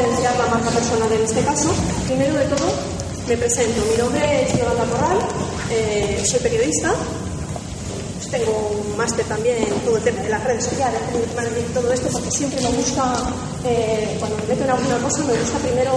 [0.00, 1.68] Potenciar la marca personal en este caso.
[2.06, 2.68] Primero de todo,
[3.28, 3.84] me presento.
[3.90, 5.18] Mi nombre es Yolanda Corral,
[5.70, 6.94] eh, soy periodista,
[8.30, 11.00] tengo un máster también en todo el tema de las redes sociales,
[11.74, 13.12] todo esto, porque siempre me gusta,
[13.64, 15.92] eh, cuando me meto en alguna cosa, me gusta primero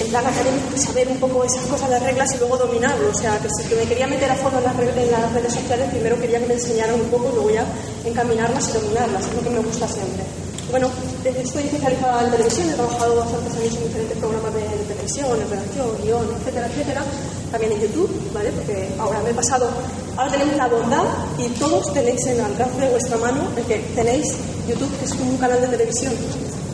[0.00, 3.10] en plan académico saber un poco esas cosas, las reglas y luego dominarlo.
[3.10, 5.88] O sea, que si me quería meter a fondo en las, en las redes sociales,
[5.90, 7.64] primero quería que me enseñaran un poco y luego ya
[8.04, 10.41] encaminarlas y dominarlas, es lo que me gusta siempre.
[10.70, 10.88] Bueno,
[11.24, 15.88] estoy especializada en televisión, he trabajado bastantes años en diferentes programas de, televisión, en redacción,
[16.02, 17.02] guion, etcétera, etcétera.
[17.50, 18.50] También en YouTube, ¿vale?
[18.52, 19.68] Porque ahora me he pasado,
[20.16, 21.04] ahora tenemos la bondad
[21.38, 24.26] y todos tenéis en el alcance de vuestra mano el que tenéis
[24.66, 26.14] YouTube, que es un canal de televisión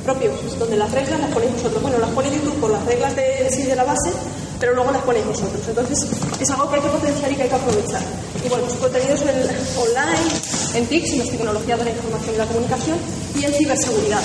[0.05, 1.83] propio, donde las reglas las ponéis vosotros.
[1.83, 4.11] Bueno, las pone YouTube por las reglas de, de la base,
[4.59, 5.63] pero luego las ponéis vosotros.
[5.69, 6.07] Entonces,
[6.41, 8.03] es algo que hay que potenciar y que hay que aprovechar.
[8.45, 9.29] Y bueno, sus contenidos en,
[9.79, 10.29] online,
[10.75, 12.99] en TICS, en las tecnologías de la información y la comunicación,
[13.39, 14.23] y en ciberseguridad.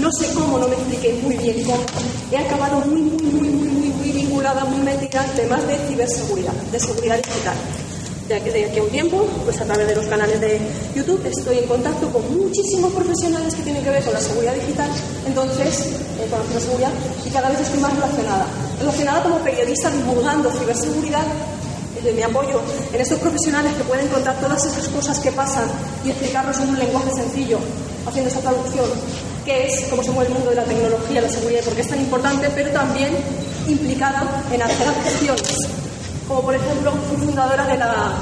[0.00, 1.84] No sé cómo, no me expliqué muy bien cómo.
[2.32, 6.52] He acabado muy, muy, muy, muy, muy, muy vinculada, muy metida en temas de ciberseguridad,
[6.52, 7.56] de seguridad digital.
[8.28, 10.58] De aquí, de aquí a un tiempo, pues a través de los canales de
[10.94, 14.88] YouTube, estoy en contacto con muchísimos profesionales que tienen que ver con la seguridad digital,
[15.26, 15.86] entonces,
[16.18, 18.46] eh, con la ciberseguridad, y cada vez estoy más relacionada.
[18.78, 21.24] Relacionada como periodista divulgando ciberseguridad
[22.04, 22.60] de mi apoyo
[22.92, 25.64] en estos profesionales que pueden contar todas esas cosas que pasan
[26.04, 27.58] y explicarlos en un lenguaje sencillo,
[28.06, 28.84] haciendo esa traducción,
[29.44, 31.80] que es cómo se mueve el mundo de la tecnología, la seguridad y por qué
[31.80, 33.16] es tan importante, pero también
[33.66, 35.56] implicada en hacer acciones,
[36.28, 38.12] como por ejemplo fui fundadora de la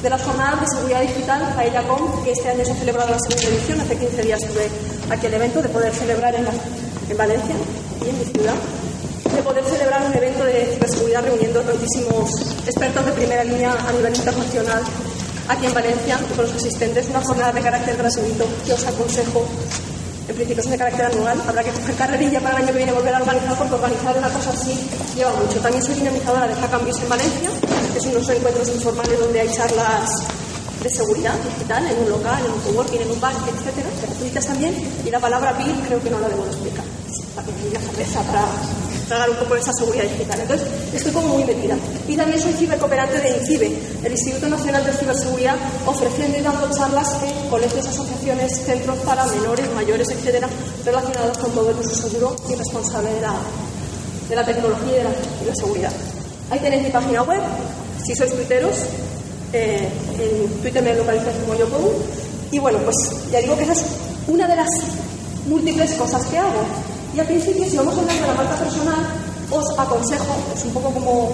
[0.00, 3.48] de las jornadas de seguridad digital AELACOM, que este año se ha celebrado la segunda
[3.48, 4.68] edición, hace 15 días estuve
[5.08, 6.46] aquí el evento de poder celebrar en,
[7.08, 7.54] en Valencia
[8.04, 8.54] y en mi ciudad
[9.34, 12.30] de poder celebrar un evento de ciberseguridad reuniendo tantísimos
[12.66, 14.82] expertos de primera línea a nivel internacional
[15.48, 19.44] aquí en Valencia con los asistentes, una jornada de carácter gratuito que os aconsejo.
[20.26, 22.92] En principio es de carácter anual, habrá que coger carrerilla para el año que viene
[22.92, 24.72] volver a organizar, porque organizar una cosa así
[25.14, 25.60] lleva mucho.
[25.60, 27.50] También soy dinamizadora de Hackambis en Valencia,
[27.92, 30.10] que son unos encuentros informales donde hay charlas
[30.82, 34.74] de seguridad digital en un local, en un coworking, en un bar, etcétera, gratuitas también.
[35.04, 36.84] Y la palabra PIR creo que no la debo explicar.
[37.34, 38.44] También la cabeza para
[39.08, 40.40] tragar un poco esa seguridad digital.
[40.40, 41.76] Entonces, estoy como muy metida.
[42.08, 45.56] Y también soy cibercooperante de INCIBE, el Instituto Nacional de Ciberseguridad,
[45.86, 50.48] ofreciendo y dando charlas en colegios, asociaciones, centros para menores, mayores, etcétera,
[50.84, 53.34] relacionados con todo el uso seguro y responsable de la,
[54.28, 55.92] de la tecnología y de la, seguridad.
[56.50, 57.40] Ahí tenéis mi página web,
[58.04, 58.76] si sois tuiteros,
[59.52, 59.88] eh,
[60.18, 61.66] en Twitter me localizáis como yo.
[62.50, 62.96] Y bueno, pues
[63.30, 63.84] ya digo que esa es
[64.28, 64.68] una de las
[65.48, 66.64] múltiples cosas que hago.
[67.14, 69.06] Y al principio, si vamos a hablar de la marca personal,
[69.48, 71.32] os aconsejo, es un poco como.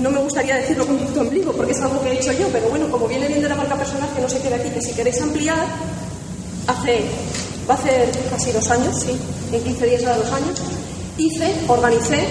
[0.00, 2.68] No, me gustaría decirlo con tu ombligo, porque es algo que he hecho yo, pero
[2.68, 4.92] bueno, como viene bien de la marca personal, que no se quede aquí, que si
[4.92, 5.66] queréis ampliar,
[6.68, 7.04] hace.
[7.68, 9.18] va a hacer casi dos años, sí,
[9.52, 10.60] en 15 días a dos años,
[11.16, 12.28] hice, organicé,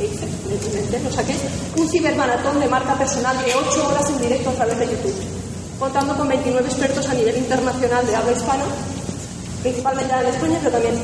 [0.00, 1.34] hice, lo saqué,
[1.76, 5.14] un cibermaratón de marca personal de 8 horas en directo a través de YouTube,
[5.78, 8.64] contando con 29 expertos a nivel internacional de habla hispana
[9.62, 10.94] principalmente en España, pero también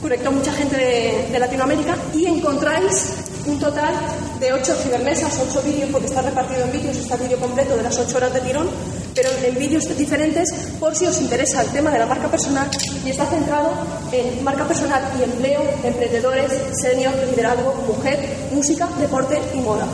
[0.00, 3.14] conectó mucha gente de, Latinoamérica y encontráis
[3.46, 3.94] un total
[4.38, 7.98] de 8 cibermesas, 8 vídeos, porque está repartido en vídeos, está vídeo completo de las
[7.98, 8.68] 8 horas de tirón,
[9.14, 12.68] pero en vídeos diferentes por si os interesa el tema de la marca personal
[13.04, 13.72] y está centrado
[14.12, 18.18] en marca personal y empleo, emprendedores, senior, liderazgo, mujer,
[18.52, 19.86] música, deporte y moda.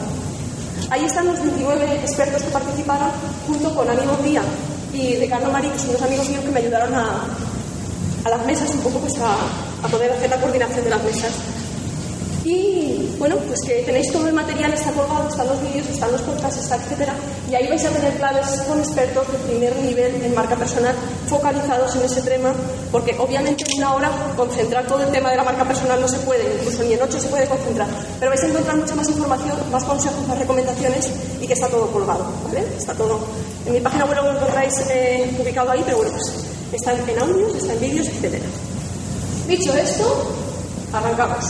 [0.91, 3.11] Ahí están los 29 expertos que participaron
[3.47, 4.45] junto con Ánimo Díaz
[4.93, 7.27] y Ricardo Marí, que son dos amigos míos que me ayudaron a,
[8.25, 11.33] a las mesas, un poco pues a, poder hacer la coordinación de las mesas.
[12.45, 16.23] Y bueno, pues que tenéis todo el material, está colgado, están los vídeos, están los
[16.23, 17.13] podcasts, está etcétera.
[17.51, 20.95] Y ahí vais a tener claves con expertos de primer nivel en marca personal
[21.29, 22.55] focalizados en ese tema,
[22.91, 26.19] porque obviamente en una hora concentrar todo el tema de la marca personal no se
[26.21, 27.89] puede, incluso ni en ocho se puede concentrar.
[28.19, 31.11] Pero vais a encontrar mucha más información, más consejos, más recomendaciones
[31.41, 32.65] y que está todo colgado, ¿vale?
[32.79, 33.19] Está todo.
[33.67, 37.55] En mi página web lo encontráis eh, ubicado ahí, pero bueno, pues están en audios,
[37.55, 38.43] están en vídeos, etc.
[39.47, 40.05] Dicho esto,
[40.93, 41.45] arrancamos.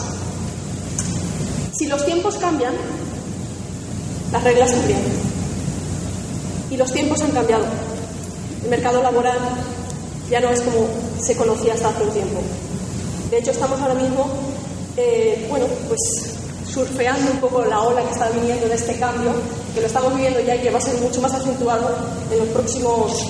[1.77, 2.75] Si los tiempos cambian,
[4.33, 5.01] Las reglas también.
[6.71, 7.65] Y los tiempos han cambiado.
[8.63, 9.39] El mercado laboral
[10.31, 10.87] ya no es como
[11.21, 12.41] se conocía hasta hace un tiempo.
[13.31, 14.29] De hecho, estamos ahora mismo,
[14.97, 16.35] eh, bueno, pues
[16.69, 19.33] surfeando un poco la ola que está viniendo de este cambio,
[19.75, 21.89] que lo estamos viviendo ya y que va a ser mucho más acentuado
[22.31, 23.27] en los próximos,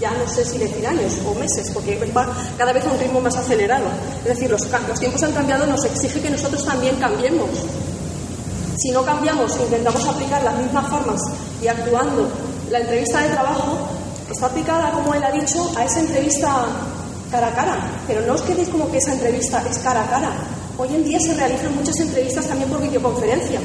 [0.00, 2.26] ya no sé si decir años o meses, porque va
[2.56, 3.86] cada vez a un ritmo más acelerado.
[4.24, 4.62] Es decir, los,
[4.98, 7.50] tiempos han cambiado, nos exige que nosotros también cambiemos.
[8.78, 11.20] Si no cambiamos, intentamos aplicar las mismas formas
[11.62, 12.28] y actuando,
[12.70, 13.76] la entrevista de trabajo
[14.30, 16.66] está aplicada, como él ha dicho, a esa entrevista
[17.30, 18.02] cara a cara.
[18.06, 20.32] Pero no os quedéis como que esa entrevista es cara a cara.
[20.78, 23.60] Hoy en día se realizan muchas entrevistas también por videoconferencia.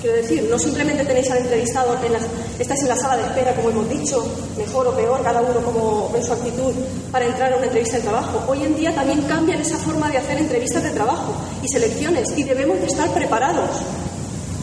[0.00, 2.18] Quiero decir, no simplemente tenéis al entrevistado, en la,
[2.58, 4.24] estáis en la sala de espera, como hemos dicho,
[4.56, 6.72] mejor o peor, cada uno como en su actitud
[7.12, 8.42] para entrar a una entrevista de trabajo.
[8.48, 12.44] Hoy en día también cambian esa forma de hacer entrevistas de trabajo y selecciones y
[12.44, 13.68] debemos de estar preparados.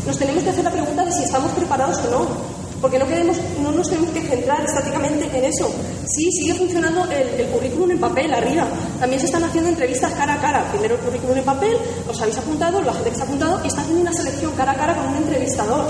[0.08, 2.28] Nos tenemos que hacer la pregunta de si estamos preparados o no,
[2.82, 5.70] porque no, queremos, no nos tenemos que centrar estáticamente en eso.
[6.08, 8.68] Sí, sigue funcionando el, currículum en papel arriba.
[9.00, 10.72] También se están haciendo entrevistas cara a cara.
[10.72, 11.78] Primero el currículum en papel,
[12.08, 14.72] os habéis apuntado, la gente que se ha apuntado, y está haciendo una selección cara
[14.74, 15.86] a cara con un entrevistador.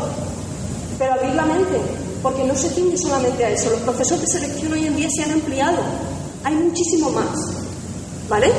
[0.97, 1.77] Pero abrir la mente,
[2.23, 3.69] porque no se ciñe solamente a eso.
[3.69, 5.77] Los procesos de selección hoy en día se han ampliado.
[6.43, 7.35] Hay muchísimo más.
[8.29, 8.51] ¿Vale?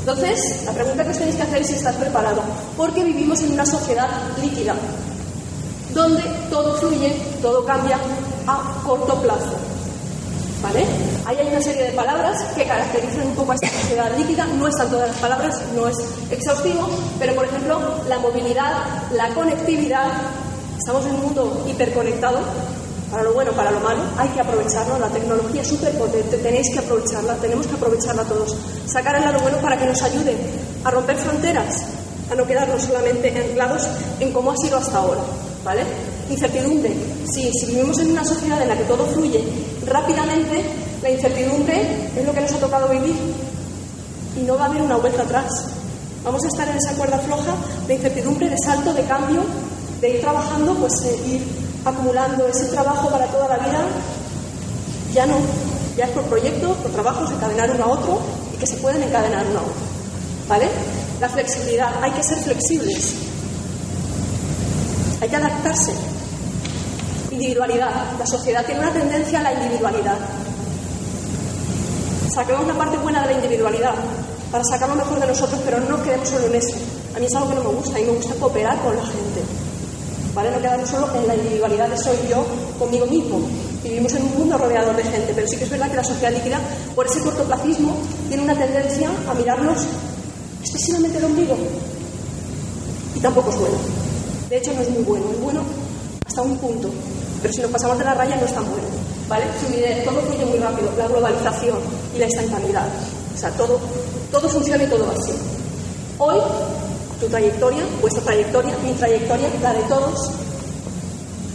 [0.00, 2.42] Entonces, la pregunta que os tenéis que hacer es si estás preparado.
[2.76, 4.08] Porque vivimos en una sociedad
[4.40, 4.74] líquida,
[5.98, 7.10] donde todo fluye,
[7.42, 7.98] todo cambia
[8.46, 9.52] a corto plazo.
[10.62, 10.84] ¿Vale?
[11.26, 14.46] Ahí hay una serie de palabras que caracterizan un poco a esta sociedad líquida.
[14.46, 15.96] No están todas las palabras, no es
[16.30, 18.72] exhaustivo, pero por ejemplo, la movilidad,
[19.12, 20.06] la conectividad.
[20.78, 22.38] Estamos en un mundo hiperconectado,
[23.10, 24.98] para lo bueno, para lo malo, hay que aprovecharlo.
[24.98, 28.56] La tecnología es súper potente, tenéis que aprovecharla, tenemos que aprovecharla todos.
[28.86, 30.36] Sacar el lado bueno para que nos ayude
[30.84, 31.86] a romper fronteras,
[32.30, 33.88] a no quedarnos solamente anclados
[34.20, 35.20] en cómo ha sido hasta ahora.
[35.68, 35.82] ¿Vale?
[36.30, 36.90] Incertidumbre.
[37.30, 39.44] Sí, si vivimos en una sociedad en la que todo fluye
[39.84, 40.64] rápidamente,
[41.02, 43.14] la incertidumbre es lo que nos ha tocado vivir.
[44.34, 45.66] Y no va a haber una vuelta atrás.
[46.24, 47.54] Vamos a estar en esa cuerda floja
[47.86, 49.42] de incertidumbre, de salto, de cambio,
[50.00, 51.42] de ir trabajando, pues eh, ir
[51.84, 53.84] acumulando ese trabajo para toda la vida.
[55.12, 55.36] Ya no.
[55.98, 58.20] Ya es por proyectos, por trabajos, encadenar uno a otro
[58.54, 59.74] y que se pueden encadenar uno a otro.
[60.48, 60.66] ¿Vale?
[61.20, 61.92] La flexibilidad.
[62.02, 63.27] Hay que ser flexibles.
[65.20, 65.92] Hay que adaptarse.
[67.32, 67.90] Individualidad.
[68.18, 70.16] La sociedad tiene una tendencia a la individualidad.
[72.32, 73.94] Saquemos la parte buena de la individualidad
[74.52, 76.76] para sacar lo mejor de nosotros, pero no quedemos solo en eso.
[77.16, 79.42] A mí es algo que no me gusta, mí me gusta cooperar con la gente.
[80.34, 80.50] ¿Vale?
[80.52, 82.46] No quedarnos solo en la individualidad de soy yo
[82.78, 83.40] conmigo mismo.
[83.82, 86.32] Vivimos en un mundo rodeado de gente, pero sí que es verdad que la sociedad
[86.32, 86.60] líquida,
[86.94, 87.96] por ese cortoplacismo,
[88.28, 89.78] tiene una tendencia a mirarnos
[90.60, 91.56] excesivamente el ombligo.
[93.16, 94.07] Y tampoco es bueno.
[94.48, 95.26] De hecho, no es muy bueno.
[95.32, 95.60] Es bueno
[96.26, 96.90] hasta un punto.
[97.42, 98.86] Pero si nos pasamos de la raya, no es tan bueno.
[99.28, 99.44] ¿Vale?
[100.04, 100.90] Todo fluye muy rápido.
[100.96, 101.78] La globalización
[102.14, 102.88] y la instantaneidad.
[103.34, 103.78] O sea, todo,
[104.32, 105.32] todo funciona y todo va así.
[106.18, 106.36] Hoy,
[107.20, 110.30] tu trayectoria, vuestra trayectoria, mi trayectoria, la de todos,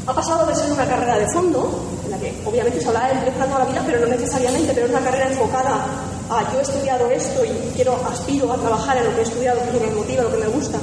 [0.06, 1.70] ha pasado de ser una carrera de fondo,
[2.06, 4.92] en la que obviamente se hablaba de toda la vida, pero no necesariamente, pero es
[4.92, 5.86] una carrera enfocada
[6.30, 9.60] a yo he estudiado esto y quiero, aspiro a trabajar en lo que he estudiado,
[9.72, 10.78] que me motiva, lo que me gusta,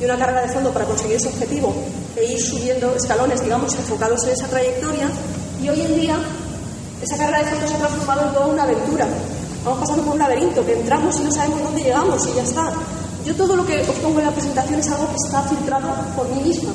[0.00, 1.74] y una carrera de fondo para conseguir ese objetivo
[2.16, 5.10] e ir subiendo escalones, digamos, enfocados en esa trayectoria.
[5.62, 6.18] Y hoy en día,
[7.02, 9.06] esa carrera de fondo se ha transformado en toda una aventura.
[9.64, 12.72] Vamos pasando por un laberinto que entramos y no sabemos dónde llegamos y ya está.
[13.26, 16.28] Yo todo lo que os pongo en la presentación es algo que está filtrado por
[16.30, 16.70] mí misma.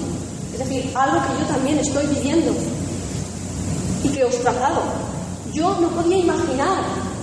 [0.54, 2.54] Es decir, algo que yo también estoy viviendo
[4.04, 4.84] y que os traslado.
[5.52, 6.78] Yo no podía imaginar,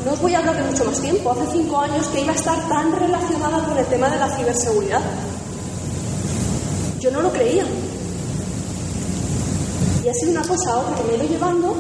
[0.04, 2.35] no os voy a hablar de mucho más tiempo, hace cinco años que iba a
[2.35, 5.00] estar tan relacionada con el tema de la ciberseguridad.
[7.02, 7.64] Yo no lo creía.
[10.04, 11.75] Y ha sido una cosa ahora que me he llevando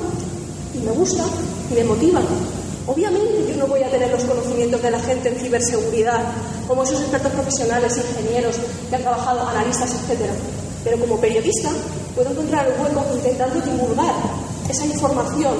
[0.74, 1.22] y me gusta
[1.70, 2.20] y me motiva.
[2.88, 6.24] Obviamente yo no voy a tener los conocimientos de la gente en ciberseguridad,
[6.66, 8.56] como esos expertos profesionales, ingenieros
[8.90, 10.22] que han trabajado, analistas, etc.
[10.82, 11.70] Pero como periodista
[12.16, 14.16] puedo encontrar el hueco intentando divulgar
[14.68, 15.54] esa información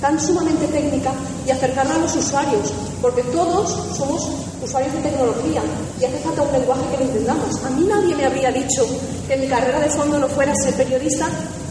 [0.00, 1.10] tan sumamente técnica
[1.46, 4.28] y acercarla a los usuarios, porque todos somos
[4.62, 5.62] usuarios de tecnología
[6.00, 7.64] y hace falta un lenguaje que lo entendamos.
[7.64, 8.86] A mí nadie me habría dicho
[9.26, 11.26] que mi carrera de fondo no fuera ser periodista,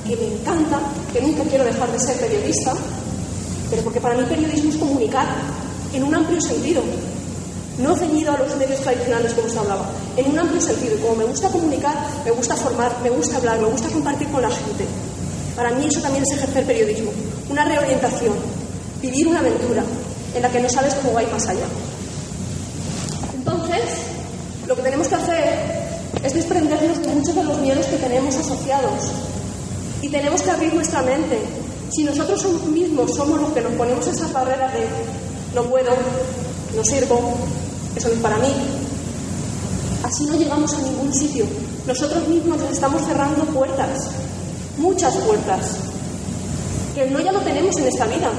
[0.07, 0.79] que me encanta,
[1.13, 2.73] que nunca quiero dejar de ser periodista,
[3.69, 5.27] pero porque para mí periodismo es comunicar
[5.93, 6.81] en un amplio sentido,
[7.79, 10.97] no ceñido a los medios tradicionales como se hablaba, en un amplio sentido.
[11.01, 14.49] Como me gusta comunicar, me gusta formar, me gusta hablar, me gusta compartir con la
[14.49, 14.85] gente.
[15.55, 17.11] Para mí eso también es ejercer periodismo,
[17.49, 18.33] una reorientación,
[19.01, 19.83] vivir una aventura
[20.35, 21.65] en la que no sabes cómo va a ir más allá.
[23.33, 23.81] Entonces,
[24.67, 25.87] lo que tenemos que hacer
[26.23, 29.11] es desprendernos de muchos de los miedos que tenemos asociados.
[30.01, 31.39] Y tenemos que abrir nuestra mente.
[31.91, 34.85] Si nosotros mismos somos los que nos ponemos esa barrera de
[35.55, 35.91] no puedo,
[36.75, 37.33] no sirvo,
[37.95, 38.53] eso no es para mí,
[40.03, 41.45] así no llegamos a ningún sitio.
[41.85, 44.09] Nosotros mismos nos estamos cerrando puertas,
[44.77, 45.77] muchas puertas,
[46.97, 48.31] que el no ya lo tenemos en esta vida.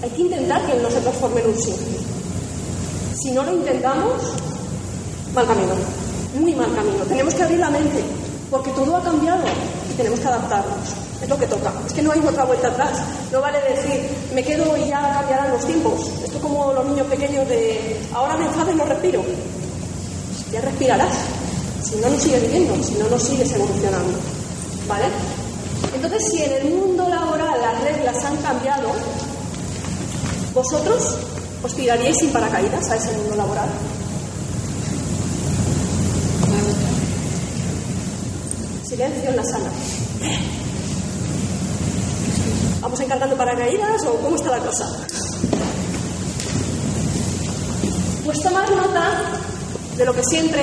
[0.00, 1.74] Hay que intentar que el no se transforme en un sí.
[3.20, 4.12] Si no lo intentamos,
[5.34, 5.74] mal camino,
[6.38, 7.02] muy mal camino.
[7.08, 8.04] Tenemos que abrir la mente,
[8.52, 9.42] porque todo ha cambiado
[9.90, 10.94] y tenemos que adaptarnos.
[11.22, 11.72] Es lo que toca.
[11.86, 13.02] Es que no hay otra vuelta atrás.
[13.32, 16.08] No vale decir, me quedo y ya cambiarán los tiempos.
[16.22, 19.24] Esto como los niños pequeños de, ahora me enfado y no respiro.
[20.52, 21.16] Ya respirarás.
[21.82, 24.18] Si no, no sigues viviendo, si no, no sigues evolucionando.
[24.86, 25.06] ¿Vale?
[25.92, 28.88] Entonces, si en el mundo laboral las reglas han cambiado,
[30.54, 31.16] ¿vosotros
[31.62, 33.68] os tiraríais sin paracaídas a ese mundo laboral?
[38.86, 39.70] Silencio en la sala.
[42.80, 44.86] ¿Vamos encargando paracaídas o cómo está la cosa?
[48.24, 49.40] Pues tomar nota
[49.96, 50.62] de lo que siempre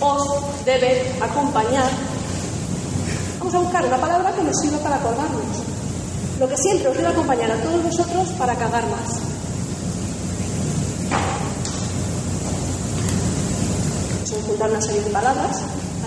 [0.00, 2.11] os debe acompañar.
[3.52, 5.44] Vamos a buscar una palabra que nos sirva para acordarnos.
[6.40, 9.20] Lo que siempre os debe acompañar a todos vosotros para cagar más.
[14.24, 15.60] Vamos a juntar una serie de palabras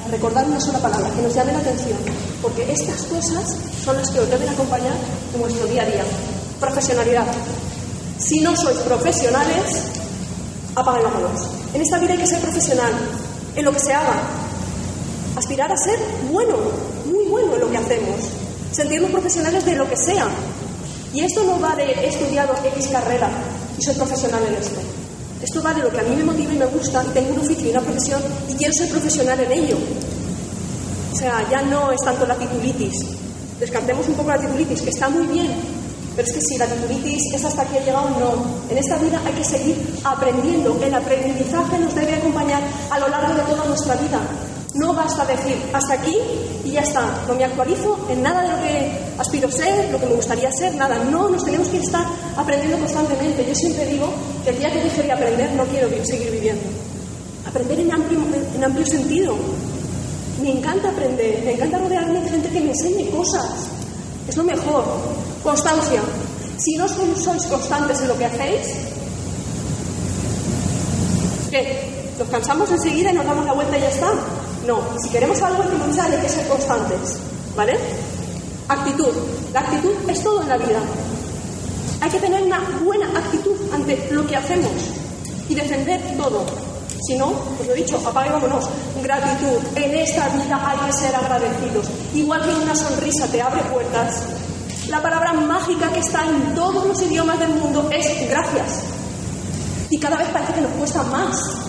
[0.09, 1.97] recordar una sola palabra, que nos llame la atención,
[2.41, 4.95] porque estas cosas son las que os deben acompañar
[5.33, 6.03] en vuestro día a día.
[6.59, 7.27] Profesionalidad.
[8.17, 9.91] Si no sois profesionales,
[10.73, 11.11] apaguen.
[11.75, 12.91] En esta vida hay que ser profesional,
[13.55, 14.19] en lo que se haga.
[15.35, 15.99] Aspirar a ser
[16.31, 16.94] bueno,
[17.57, 18.15] lo que hacemos.
[18.71, 20.27] Sentirnos profesionales de lo que sea.
[21.13, 23.29] Y esto no va de he estudiado X carrera
[23.77, 24.79] y soy profesional en esto.
[25.41, 27.39] Esto va de lo que a mí me motiva y me gusta y tengo un
[27.39, 29.77] oficio y una profesión y quiero ser profesional en ello.
[31.11, 33.05] O sea, ya no es tanto la titulitis.
[33.59, 35.47] Descartemos un poco la titulitis, que está muy bien,
[36.15, 38.45] pero es que si la titulitis es hasta aquí ha llegado, no.
[38.69, 40.77] En esta vida hay que seguir aprendiendo.
[40.83, 44.19] El aprendizaje nos debe acompañar a lo largo de toda nuestra vida.
[44.75, 46.17] No basta decir hasta aquí
[46.65, 47.23] y ya está.
[47.27, 50.75] No me actualizo en nada de lo que aspiro ser, lo que me gustaría ser,
[50.75, 50.97] nada.
[51.05, 52.05] No, nos tenemos que estar
[52.35, 53.45] aprendiendo constantemente.
[53.47, 54.09] Yo siempre digo
[54.43, 56.63] que el día que deje de aprender no quiero seguir viviendo.
[57.47, 58.19] Aprender en amplio,
[58.53, 59.37] en amplio sentido.
[60.41, 63.67] Me encanta aprender, me encanta rodearme de gente que me enseñe cosas.
[64.27, 64.83] Es lo mejor.
[65.41, 66.01] Constancia.
[66.57, 68.73] Si no sois constantes en lo que hacéis,
[71.49, 71.95] ¿qué?
[72.19, 74.11] ¿Nos cansamos enseguida y nos damos la vuelta y ya está?
[74.65, 77.19] No, si queremos algo luchar, hay que ser constantes.
[77.55, 77.77] ¿Vale?
[78.67, 79.13] Actitud.
[79.53, 80.79] La actitud es todo en la vida.
[82.01, 84.71] Hay que tener una buena actitud ante lo que hacemos
[85.47, 86.45] y defender todo.
[87.07, 88.65] Si no, pues lo he dicho, vámonos.
[89.03, 89.59] Gratitud.
[89.75, 91.85] En esta vida hay que ser agradecidos.
[92.13, 94.23] Igual que una sonrisa te abre puertas,
[94.89, 98.83] la palabra mágica que está en todos los idiomas del mundo es gracias.
[99.89, 101.64] Y cada vez parece que nos cuesta más.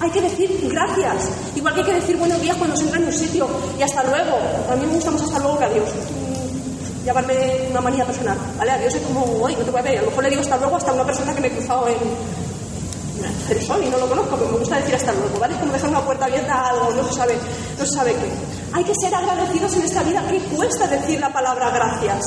[0.00, 1.28] Hay que decir gracias.
[1.54, 3.46] Igual que hay que decir buenos días cuando se entra en un sitio
[3.78, 4.38] y hasta luego.
[4.70, 5.88] A mí me gusta más hasta luego que adiós.
[5.90, 7.34] Mm, llamarme
[7.70, 8.38] una manía personal.
[8.58, 8.70] ¿Vale?
[8.70, 9.98] Adiós es como, ay, no te voy a ver.
[9.98, 11.96] A lo mejor le digo hasta luego hasta una persona que me he cruzado en
[13.46, 15.38] Jersón y no lo conozco, pero me gusta decir hasta luego.
[15.38, 15.52] ¿Vale?
[15.52, 17.34] Es como dejar una puerta abierta a algo, no se sabe,
[17.78, 18.30] no se sabe qué.
[18.72, 20.24] Hay que ser agradecidos en esta vida.
[20.30, 22.24] ¿Qué cuesta decir la palabra gracias?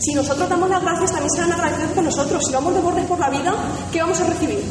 [0.00, 2.42] Si nosotros damos las gracias, también serán agradecidos con nosotros.
[2.44, 3.54] Si vamos de bordes por la vida,
[3.92, 4.64] ¿qué vamos a recibir?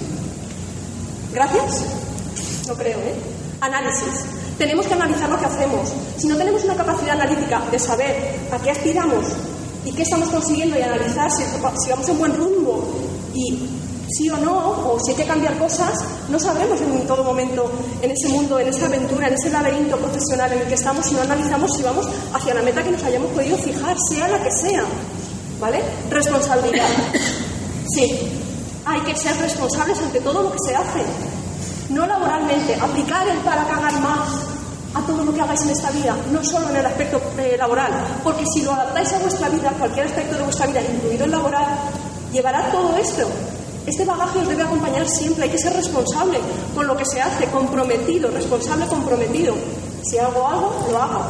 [1.33, 2.04] ¿Gracias?
[2.67, 3.13] No creo, ¿eh?
[3.61, 4.25] Análisis.
[4.57, 5.93] Tenemos que analizar lo que hacemos.
[6.17, 9.25] Si no tenemos una capacidad analítica de saber a qué aspiramos
[9.85, 12.83] y qué estamos consiguiendo y analizar si, vamos en buen rumbo
[13.35, 13.69] y
[14.09, 17.69] sí o no, o si hay que cambiar cosas, no sabremos en todo momento
[18.01, 21.13] en ese mundo, en esa aventura, en ese laberinto profesional en el que estamos si
[21.13, 24.51] no analizamos si vamos hacia la meta que nos hayamos podido fijar, sea la que
[24.51, 24.85] sea.
[25.59, 25.81] ¿Vale?
[26.09, 26.87] Responsabilidad.
[27.93, 28.19] Sí,
[28.85, 31.01] hay que ser responsables ante todo lo que se hace
[31.89, 34.29] no laboralmente, aplicar el para cagar más
[34.93, 37.91] a todo lo que hagáis en esta vida, no solo en el aspecto eh, laboral,
[38.23, 41.65] porque si lo adaptáis a vuestra vida, cualquier aspecto de vuestra vida, incluido el laboral,
[42.31, 43.27] llevará todo esto.
[43.85, 46.39] Este bagaje os debe acompañar siempre, hay que ser responsable
[46.73, 49.53] con lo que se hace, comprometido, responsable, comprometido.
[50.03, 51.21] Si hago algo, lo hago.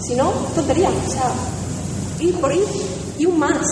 [0.00, 0.88] Si no, tontería.
[0.88, 1.30] O sea,
[2.18, 2.64] ir por ir
[3.18, 3.64] y un más.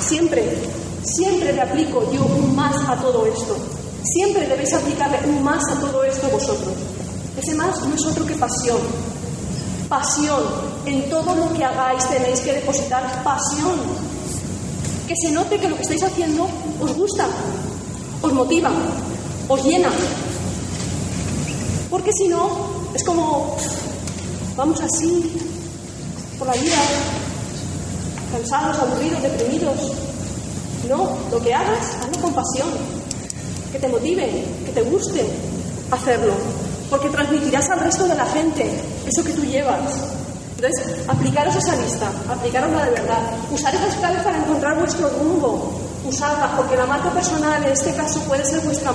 [0.00, 0.58] Siempre,
[1.02, 3.56] siempre le aplico yo un más a todo esto.
[4.12, 6.74] Siempre debéis aplicarle un más a todo esto vosotros.
[7.36, 8.78] Ese más no es otro que pasión.
[9.88, 10.42] Pasión.
[10.86, 13.74] En todo lo que hagáis tenéis que depositar pasión.
[15.06, 16.48] Que se note que lo que estáis haciendo
[16.80, 17.26] os gusta,
[18.22, 18.70] os motiva,
[19.48, 19.90] os llena.
[21.90, 23.54] Porque si no, Es como,
[24.56, 25.36] vamos así,
[26.38, 26.76] por la vida,
[28.32, 29.92] cansados, aburridos, deprimidos.
[30.88, 32.70] No, lo que hagas, hazlo con pasión,
[33.72, 35.24] que te motive, que te guste
[35.90, 36.32] hacerlo,
[36.90, 38.70] porque transmitirás al resto de la gente
[39.06, 39.80] eso que tú llevas.
[40.56, 43.18] Entonces, aplicaros esa lista, aplicarosla de verdad.
[43.50, 45.72] Usar esas claves para encontrar vuestro rumbo,
[46.08, 48.92] usarlas, porque la marca personal en este caso puede ser vuestra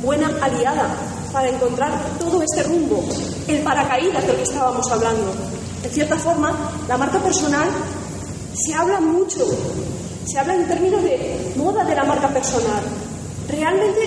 [0.00, 0.88] buena aliada
[1.32, 3.02] para encontrar todo este rumbo,
[3.48, 5.32] el paracaídas del que estábamos hablando.
[5.82, 7.68] En cierta forma, la marca personal
[8.54, 9.44] se habla mucho,
[10.26, 12.82] se habla en términos de moda de la marca personal.
[13.52, 14.00] Realmente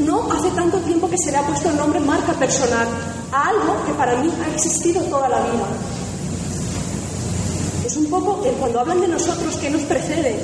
[0.00, 2.86] no hace tanto tiempo que se le ha puesto el nombre marca personal
[3.32, 5.66] a algo que para mí ha existido toda la vida.
[7.86, 10.36] Es un poco cuando hablan de nosotros que nos precede.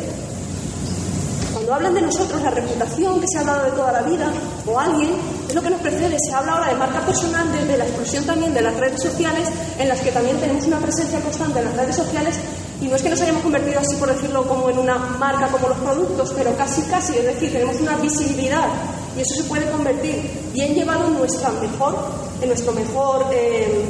[1.52, 4.32] Cuando hablan de nosotros, la reputación que se ha dado de toda la vida,
[4.66, 5.10] o alguien,
[5.48, 6.16] es lo que nos precede.
[6.18, 9.48] Se habla ahora de marca personal desde la explosión también de las redes sociales,
[9.78, 12.36] en las que también tenemos una presencia constante en las redes sociales
[12.80, 15.68] y no es que nos hayamos convertido así, por decirlo, como en una marca como
[15.68, 18.68] los productos, pero casi, casi, es decir, tenemos una visibilidad
[19.16, 21.97] y eso se puede convertir bien llevado en, nuestra mejor,
[22.42, 23.87] en nuestro mejor eh,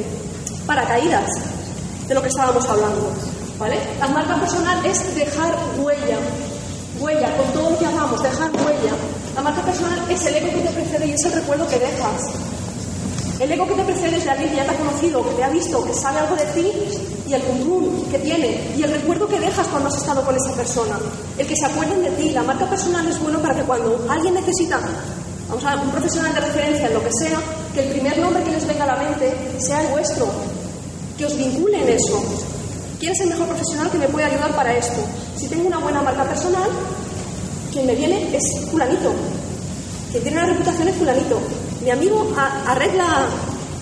[0.65, 1.29] paracaídas
[2.07, 3.11] de lo que estábamos hablando.
[3.59, 3.77] ¿vale?
[3.99, 6.17] La marca personal es dejar huella,
[6.99, 8.93] huella, con todo lo que hagamos, dejar huella.
[9.35, 12.23] La marca personal es el ego que te precede y es el recuerdo que dejas.
[13.39, 15.43] El ego que te precede es de alguien que ya te ha conocido, que te
[15.43, 16.71] ha visto, que sabe algo de ti
[17.27, 20.53] y el cum que tiene y el recuerdo que dejas cuando has estado con esa
[20.53, 20.97] persona.
[21.37, 22.31] El que se acuerden de ti.
[22.31, 24.79] La marca personal es bueno para que cuando alguien necesita,
[25.49, 27.39] vamos a un profesional de referencia en lo que sea,
[27.75, 30.27] que el primer nombre que les venga a la mente sea el vuestro.
[31.15, 32.23] Que os vincule en eso.
[32.99, 34.99] ¿Quién es el mejor profesional que me puede ayudar para esto?
[35.35, 36.69] Si tengo una buena marca personal,
[37.71, 39.13] quien me viene es fulanito.
[40.09, 41.39] Quien tiene una reputación es fulanito.
[41.87, 43.29] Mi amigo arregla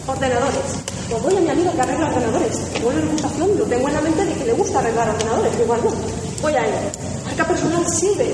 [0.06, 0.78] ordenadores.
[1.10, 2.62] Pues voy a mi amigo que arregla ordenadores.
[2.84, 5.92] Buena reputación, lo tengo en la mente de que le gusta arreglar ordenadores, igual no.
[6.40, 6.76] Voy a él.
[7.26, 8.30] Marca personal sirve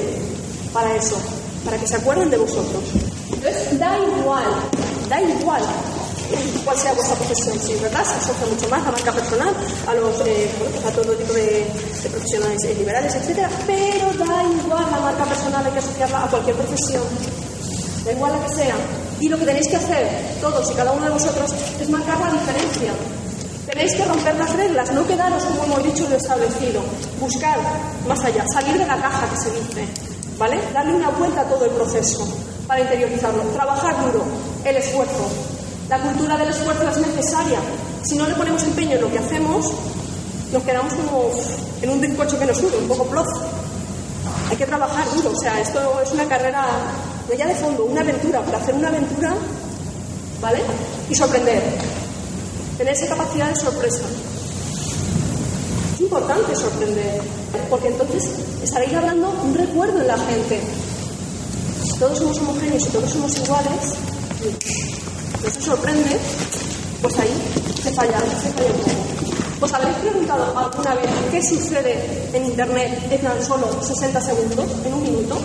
[0.73, 1.15] para eso,
[1.63, 2.83] para que se acuerden de vosotros.
[3.31, 4.43] Entonces, da igual,
[5.07, 5.61] da igual
[6.65, 8.03] cuál sea vuestra profesión, sí, ¿verdad?
[8.03, 9.55] Se asocia mucho más a marca personal,
[9.87, 11.65] a los eh, pues a todo tipo de,
[12.11, 16.57] profesionales eh, liberales, etcétera, pero da igual la marca personal, hay que asociarla a cualquier
[16.57, 17.03] profesión,
[18.03, 18.75] da igual la que sea.
[19.21, 20.07] Y lo que tenéis que hacer,
[20.41, 22.91] todos y cada uno de vosotros, es marcar la diferencia.
[23.67, 26.81] Tenéis que romper las reglas, no quedaros, como hemos dicho, lo establecido.
[27.19, 27.59] Buscar
[28.07, 29.87] más allá, salir de la caja que se dice,
[30.39, 30.59] ¿vale?
[30.73, 32.27] Darle una vuelta a todo el proceso
[32.65, 33.43] para interiorizarlo.
[33.53, 34.23] Trabajar duro,
[34.65, 35.29] el esfuerzo.
[35.87, 37.59] La cultura del esfuerzo es necesaria.
[38.03, 39.71] Si no le ponemos empeño en lo que hacemos,
[40.51, 41.29] nos quedamos como
[41.81, 43.27] en un bizcocho que nos sube, un poco ploz.
[44.51, 46.67] Hay que trabajar duro, o sea, esto es una carrera,
[47.25, 49.33] no de fondo, una aventura, para hacer una aventura,
[50.41, 50.59] ¿vale?
[51.09, 51.63] Y sorprender.
[52.77, 54.03] Tener esa capacidad de sorpresa.
[55.93, 57.21] Es importante sorprender,
[57.69, 58.29] porque entonces
[58.61, 60.59] estaréis hablando un recuerdo en la gente.
[61.97, 63.93] Todos somos homogéneos y todos somos iguales,
[65.47, 66.17] eso sorprende,
[67.01, 67.31] pues ahí
[67.81, 69.20] se falla, se falla un poco.
[70.01, 71.93] ¿Os habéis preguntado alguna vez qué sucede
[72.33, 75.37] en Internet en tan solo 60 segundos, en un minuto?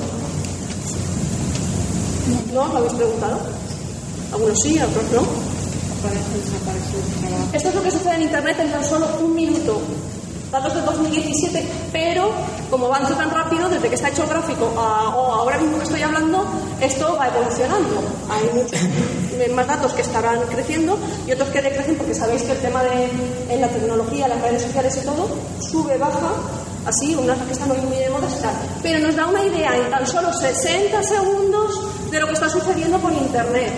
[2.55, 3.39] ¿No os lo habéis preguntado?
[4.33, 5.21] Algunos sí, otros no.
[7.53, 9.79] Esto es lo que sucede en Internet en tan solo un minuto
[10.51, 12.31] datos de 2017, pero
[12.71, 15.85] como avanza tan rápido, desde que está hecho el gráfico a, o ahora mismo que
[15.85, 16.45] estoy hablando,
[16.81, 18.03] esto va evolucionando.
[18.31, 18.81] Hay muchos
[19.55, 23.59] más datos que estarán creciendo y otros que decrecen porque sabéis que el tema de
[23.59, 25.29] la tecnología, las redes sociales y todo,
[25.61, 26.33] sube, baja,
[26.87, 28.55] así, unas que están muy de moda tal.
[28.83, 32.99] Pero nos da una idea en tan solo 60 segundos de lo que está sucediendo
[32.99, 33.73] por Internet.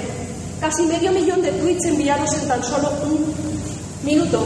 [0.60, 3.32] Casi medio millón de tweets enviados en tan solo un
[4.04, 4.44] minuto.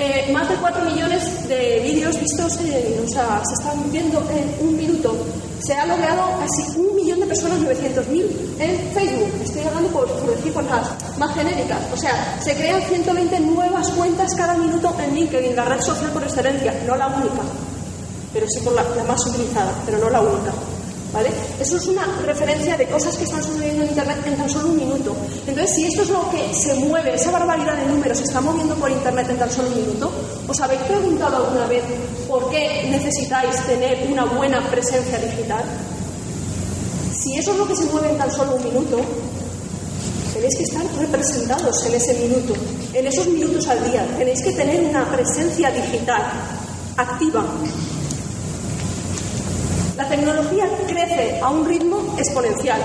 [0.00, 5.16] Eh, más de 4 millones de vídeos vistos, se están viendo en un minuto.
[5.58, 9.32] Se ha logrado casi un millón de personas, 900.000 en Facebook.
[9.42, 11.80] Estoy hablando por, decir cosas más genéricas.
[11.92, 16.22] O sea, se crean 120 nuevas cuentas cada minuto en LinkedIn, la red social por
[16.22, 17.42] excelencia, no la única,
[18.32, 20.52] pero sí por la más utilizada, pero no la única.
[21.58, 24.76] Eso es una referencia de cosas que están sucediendo en Internet en tan solo un
[24.76, 25.16] minuto.
[25.46, 28.74] Entonces, si esto es lo que se mueve, esa barbaridad de números se está moviendo
[28.76, 30.12] por Internet en tan solo un minuto,
[30.46, 31.82] ¿os habéis preguntado alguna vez
[32.28, 35.64] por qué necesitáis tener una buena presencia digital?
[37.18, 39.00] Si eso es lo que se mueve en tan solo un minuto,
[40.34, 42.54] tenéis que estar representados en ese minuto,
[42.92, 44.06] en esos minutos al día.
[44.16, 46.22] Tenéis que tener una presencia digital
[46.96, 47.44] activa,
[50.08, 52.80] la tecnología crece a un ritmo exponencial,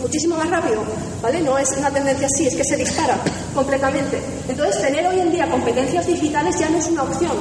[0.00, 0.80] muchísimo más rápido,
[1.20, 1.40] ¿vale?
[1.40, 3.18] No es una tendencia así, es que se dispara.
[3.52, 4.22] completamente.
[4.48, 7.32] Entonces, tener hoy en día competencias digitales ya no es una opción,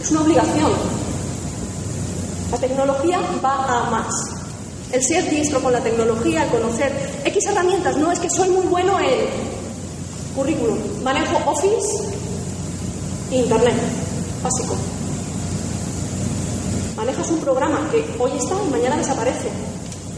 [0.00, 0.70] es una obligación.
[2.52, 4.14] La tecnología va a más.
[4.92, 6.92] El ser diestro con la tecnología, el conocer
[7.24, 9.26] X herramientas, no es que soy muy bueno en
[10.36, 12.04] currículum, manejo Office
[13.32, 13.74] e Internet,
[14.42, 14.97] básico.
[17.08, 19.48] Manejas un programa que hoy está y mañana desaparece.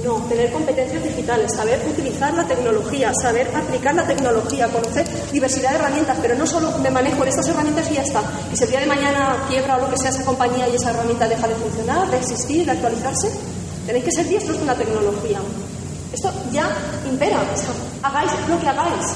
[0.04, 5.76] No, tener competencias digitales, saber utilizar la tecnología, saber aplicar la tecnología, conocer diversidad de
[5.76, 8.24] herramientas, pero no solo me manejo en estas herramientas y ya está.
[8.52, 10.90] Y si el día de mañana quiebra o lo que sea esa compañía y esa
[10.90, 13.30] herramienta deja de funcionar, de existir, de actualizarse,
[13.86, 15.38] tenéis que ser diestros con la tecnología.
[16.12, 16.68] Esto ya
[17.08, 17.38] impera,
[18.02, 19.06] hagáis lo que hagáis,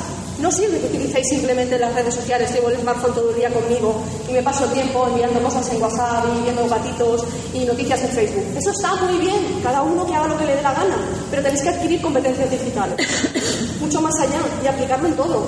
[0.44, 3.96] no sirve que utilicéis simplemente las redes sociales, llevo el smartphone todo el día conmigo
[4.28, 8.11] y me paso el tiempo enviando cosas en WhatsApp y viendo gatitos y noticias en
[8.11, 8.44] Facebook.
[8.54, 10.96] Eso está muy bien, cada uno que haga lo que le dé la gana,
[11.30, 12.94] pero tenéis que adquirir competencias digitales,
[13.80, 15.46] mucho más allá y aplicarlo en todo.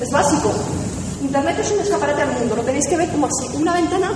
[0.00, 0.50] Es básico.
[1.22, 4.10] Internet es un escaparate al mundo, lo tenéis que ver como así, una ventana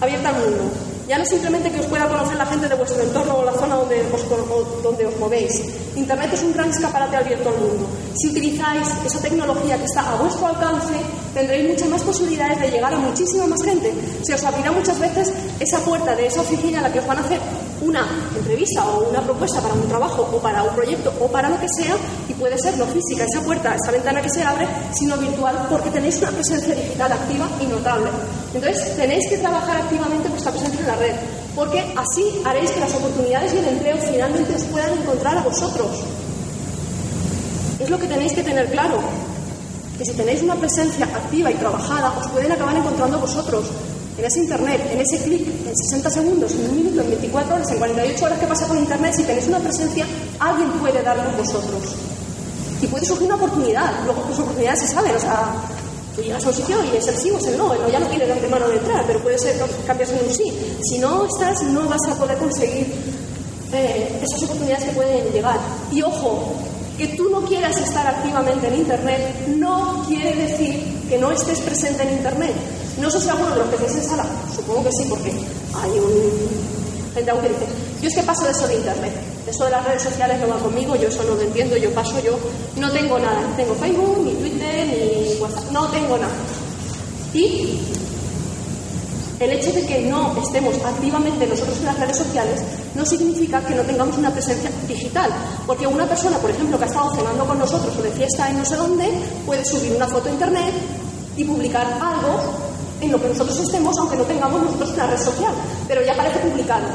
[0.00, 0.70] abierta al mundo.
[1.08, 3.76] Ya no simplemente que os pueda conocer la gente de vuestro entorno o la zona
[3.76, 5.62] donde os, donde os movéis.
[5.94, 7.86] Internet es un gran escaparate abierto al mundo.
[8.14, 10.94] Si utilizáis esa tecnología que está a vuestro alcance,
[11.32, 13.94] tendréis muchas más posibilidades de llegar a muchísima más gente.
[14.24, 17.18] Se os abrirá muchas veces esa puerta de esa oficina a la que os van
[17.18, 17.38] a hacer
[17.86, 21.58] una entrevista o una propuesta para un trabajo o para un proyecto o para lo
[21.60, 21.94] que sea
[22.28, 25.90] y puede ser no física esa puerta, esa ventana que se abre, sino virtual porque
[25.90, 28.10] tenéis una presencia digital activa y notable.
[28.52, 31.14] Entonces tenéis que trabajar activamente vuestra presencia en la red
[31.54, 35.88] porque así haréis que las oportunidades y el empleo finalmente os puedan encontrar a vosotros.
[37.78, 38.98] Es lo que tenéis que tener claro,
[39.96, 43.66] que si tenéis una presencia activa y trabajada, os pueden acabar encontrando vosotros
[44.18, 47.70] en ese Internet, en ese clic, en 60 segundos, en un minuto, en 24 horas,
[47.70, 50.06] en 48 horas que pasa con Internet, si tenéis una presencia,
[50.38, 51.94] alguien puede dar por vosotros.
[52.80, 55.52] Y puede surgir una oportunidad, luego las oportunidades se saben, o sea,
[56.14, 57.98] tú llegas a un sitio y es el sí o es el no, no ya
[57.98, 60.52] no tiene de antemano de entrar, pero puede ser que cambias en un sí.
[60.82, 62.86] Si no estás, no vas a poder conseguir
[63.72, 65.58] eh, esas oportunidades que pueden llegar.
[65.92, 66.54] Y ojo,
[66.96, 72.02] que tú no quieras estar activamente en Internet no quiere decir que no estés presente
[72.02, 72.54] en Internet.
[72.98, 75.90] No sé si alguno de los que estáis en sala, supongo que sí, porque hay
[75.98, 76.76] un
[77.16, 77.66] gente aún que dice,
[78.02, 79.12] yo es que paso de eso de Internet,
[79.46, 82.20] eso de las redes sociales no va conmigo, yo eso no lo entiendo, yo paso,
[82.20, 82.38] yo
[82.76, 86.34] no tengo nada, no tengo Facebook, ni Twitter, ni WhatsApp, no tengo nada.
[87.32, 87.80] Y
[89.40, 92.60] el hecho de que no estemos activamente nosotros en las redes sociales
[92.94, 95.30] no significa que no tengamos una presencia digital,
[95.66, 98.58] porque una persona, por ejemplo, que ha estado cenando con nosotros o de fiesta en
[98.58, 99.08] no sé dónde,
[99.46, 100.74] puede subir una foto a internet
[101.36, 102.65] y publicar algo
[103.00, 105.52] en lo que nosotros estemos, aunque no tengamos nosotros una red social,
[105.88, 106.86] pero ya parece publicado.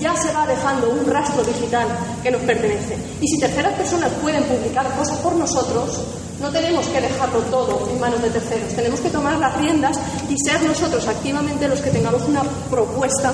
[0.00, 1.86] Ya se va dejando un rastro digital
[2.22, 2.96] que nos pertenece.
[3.20, 6.00] Y si terceras personas pueden publicar cosas por nosotros,
[6.40, 8.74] no tenemos que dejarlo todo en manos de terceros.
[8.74, 9.96] Tenemos que tomar las riendas
[10.28, 13.32] y ser nosotros activamente los que tengamos una propuesta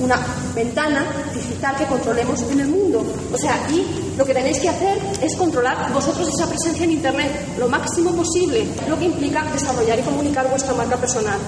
[0.00, 0.18] una
[0.54, 3.04] ventana digital que controlemos en el mundo.
[3.32, 3.84] O sea, aquí
[4.16, 8.66] lo que tenéis que hacer es controlar vosotros esa presencia en Internet lo máximo posible,
[8.88, 11.38] lo que implica desarrollar y comunicar vuestra marca personal.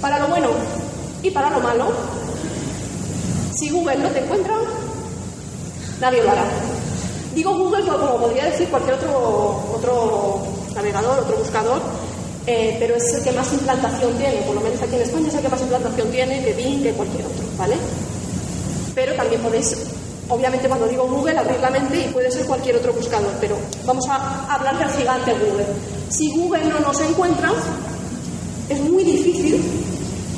[0.00, 0.48] Para lo bueno
[1.22, 1.92] y para lo malo,
[3.54, 4.54] si Google no te encuentra,
[6.00, 6.44] nadie lo hará.
[7.34, 10.42] Digo Google como podría decir cualquier otro, otro
[10.74, 11.80] navegador, otro buscador,
[12.46, 15.34] eh, pero es el que más implantación tiene, por lo menos aquí en España es
[15.34, 17.74] el que más implantación tiene que Bing, que cualquier otro, ¿vale?
[18.94, 19.76] Pero también podéis,
[20.28, 24.04] obviamente cuando digo Google, abrir la mente y puede ser cualquier otro buscador, pero vamos
[24.08, 25.66] a hablar del gigante Google.
[26.08, 27.52] Si Google no nos encuentra,
[28.68, 29.62] es muy difícil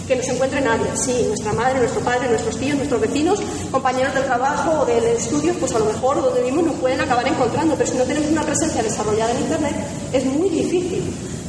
[0.06, 0.86] que nos encuentre nadie.
[0.94, 3.40] Sí, nuestra madre, nuestro padre, nuestros tíos, nuestros vecinos,
[3.70, 7.26] compañeros del trabajo o del estudio, pues a lo mejor donde vivimos nos pueden acabar
[7.26, 9.74] encontrando, pero si no tenemos una presencia desarrollada en Internet,
[10.12, 11.02] es muy difícil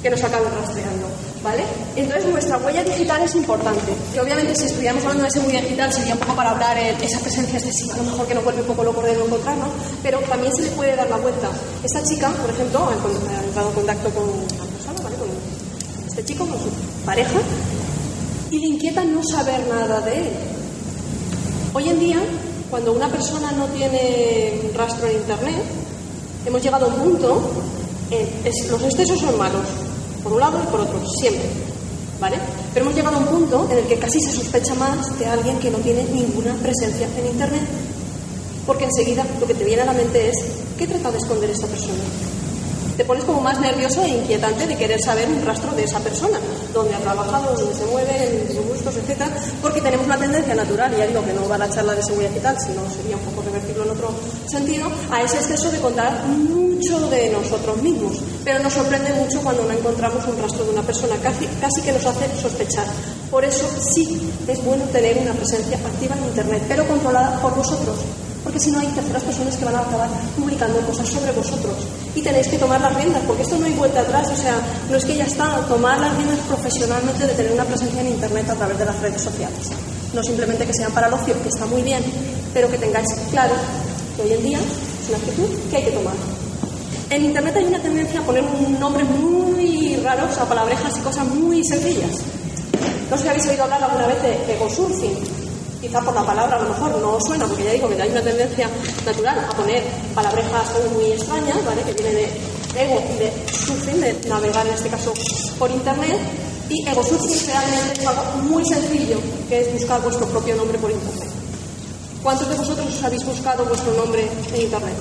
[0.06, 1.08] que nos acaben rastreando.
[1.42, 1.64] ¿Vale?
[1.96, 3.92] Entonces nuestra huella digital es importante.
[4.14, 7.04] Y obviamente si estuviéramos hablando de esa huella digital sería un poco para hablar de
[7.04, 9.70] esa presencia excesiva, a lo mejor que nos vuelve un poco loco de no encontrarnos,
[10.04, 11.50] pero también se le puede dar la vuelta.
[11.84, 15.16] Esta chica, por ejemplo, ha entrado en contacto con una persona, ¿vale?
[15.16, 15.28] Con
[16.08, 16.70] este chico, con su
[17.04, 17.40] pareja,
[18.52, 20.30] y le inquieta no saber nada de él.
[21.74, 22.20] Hoy en día,
[22.70, 25.64] cuando una persona no tiene rastro en Internet,
[26.46, 27.42] hemos llegado a un punto,
[28.70, 29.66] los excesos son malos,
[30.26, 31.48] por un lado y por otro, siempre.
[32.20, 32.38] ¿Vale?
[32.74, 35.60] Pero hemos llegado a un punto en el que casi se sospecha más de alguien
[35.60, 37.62] que no tiene ninguna presencia en Internet.
[38.66, 40.36] Porque enseguida lo que te viene a la mente es,
[40.80, 42.04] ¿qué trata de esconder esta persona?
[42.98, 46.40] Te pones como más nervioso e inquietante de querer saber un rastro de esa persona,
[46.74, 49.24] dónde ha trabajado, dónde se mueve, en sus gustos, etc.
[49.62, 52.02] Porque tenemos una tendencia natural, y ya digo que no va a la charla de
[52.02, 54.12] seguridad y tal, sino sería un poco revertirlo en otro
[54.50, 59.66] sentido, a ese exceso de contar mucho de nosotros mismos, pero nos sorprende mucho cuando
[59.66, 62.88] no encontramos un rastro de una persona, casi, casi que nos hace sospechar.
[63.30, 67.98] Por eso sí es bueno tener una presencia activa en Internet, pero controlada por vosotros,
[68.56, 71.76] porque si no hay terceras personas que van a acabar publicando cosas sobre vosotros
[72.16, 74.56] y tenéis que tomar las riendas, porque esto no hay vuelta atrás, o sea,
[74.90, 78.50] no es que ya está, tomar las riendas profesionalmente de tener una presencia en Internet
[78.50, 79.72] a través de las redes sociales.
[80.14, 82.02] No simplemente que sean para el ocio, que está muy bien,
[82.54, 83.56] pero que tengáis claro
[84.16, 86.14] que hoy en día es una actitud que hay que tomar.
[87.10, 91.28] En Internet hay una tendencia a poner un nombre muy raros a palabrejas y cosas
[91.28, 92.22] muy sencillas.
[93.12, 95.45] No sé si habéis oído hablar alguna vez de egosurfing.
[95.82, 98.22] Quizá por la palabra a lo mejor no suena, porque ya digo que hay una
[98.22, 98.70] tendencia
[99.06, 99.84] natural a poner
[100.16, 101.82] palabrejas muy extrañas, ¿vale?
[101.84, 102.26] Que viene de
[102.76, 105.14] ego y de surfing, de navegar en este caso
[105.60, 106.18] por Internet.
[106.68, 111.30] Y egosurfing realmente es algo muy sencillo, que es buscar vuestro propio nombre por Internet.
[112.24, 114.96] ¿Cuántos de vosotros habéis buscado vuestro nombre en Internet?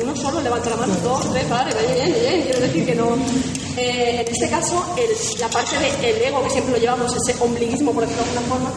[0.00, 3.16] Uno solo, levanta la mano, dos, tres, vale, bien, bien, bien, quiero decir que no.
[3.76, 7.92] Eh, en este caso, el, la parte del ego que siempre lo llevamos, ese ombliguismo,
[7.92, 8.72] por decirlo de alguna forma,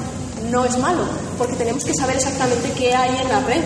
[0.51, 1.03] no es malo,
[1.37, 3.61] porque tenemos que saber exactamente qué hay en la red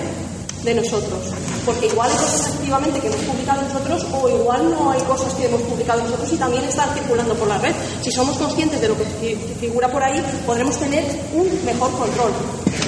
[0.64, 1.20] de nosotros.
[1.66, 5.46] Porque igual hay cosas activamente que hemos publicado nosotros o igual no hay cosas que
[5.46, 7.74] hemos publicado nosotros y también están circulando por la red.
[8.02, 12.32] Si somos conscientes de lo que figura por ahí, podremos tener un mejor control.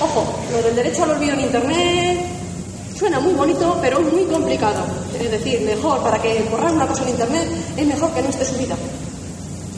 [0.01, 2.44] Ojo, lo del derecho al olvido en Internet
[2.97, 4.83] suena muy bonito, pero muy complicado.
[5.19, 8.45] Es decir, mejor para que borrar una cosa en Internet es mejor que no esté
[8.45, 8.75] subida.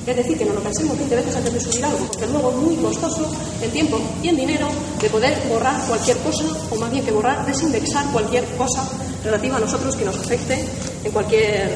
[0.06, 2.56] Es decir, que no lo pensemos 20 veces antes de subir algo, porque luego es
[2.56, 3.30] muy costoso
[3.62, 4.68] en tiempo y en dinero
[5.02, 8.88] de poder borrar cualquier cosa, o más bien que borrar, desindexar cualquier cosa
[9.24, 10.64] relativa a nosotros que nos afecte
[11.04, 11.76] en cualquier,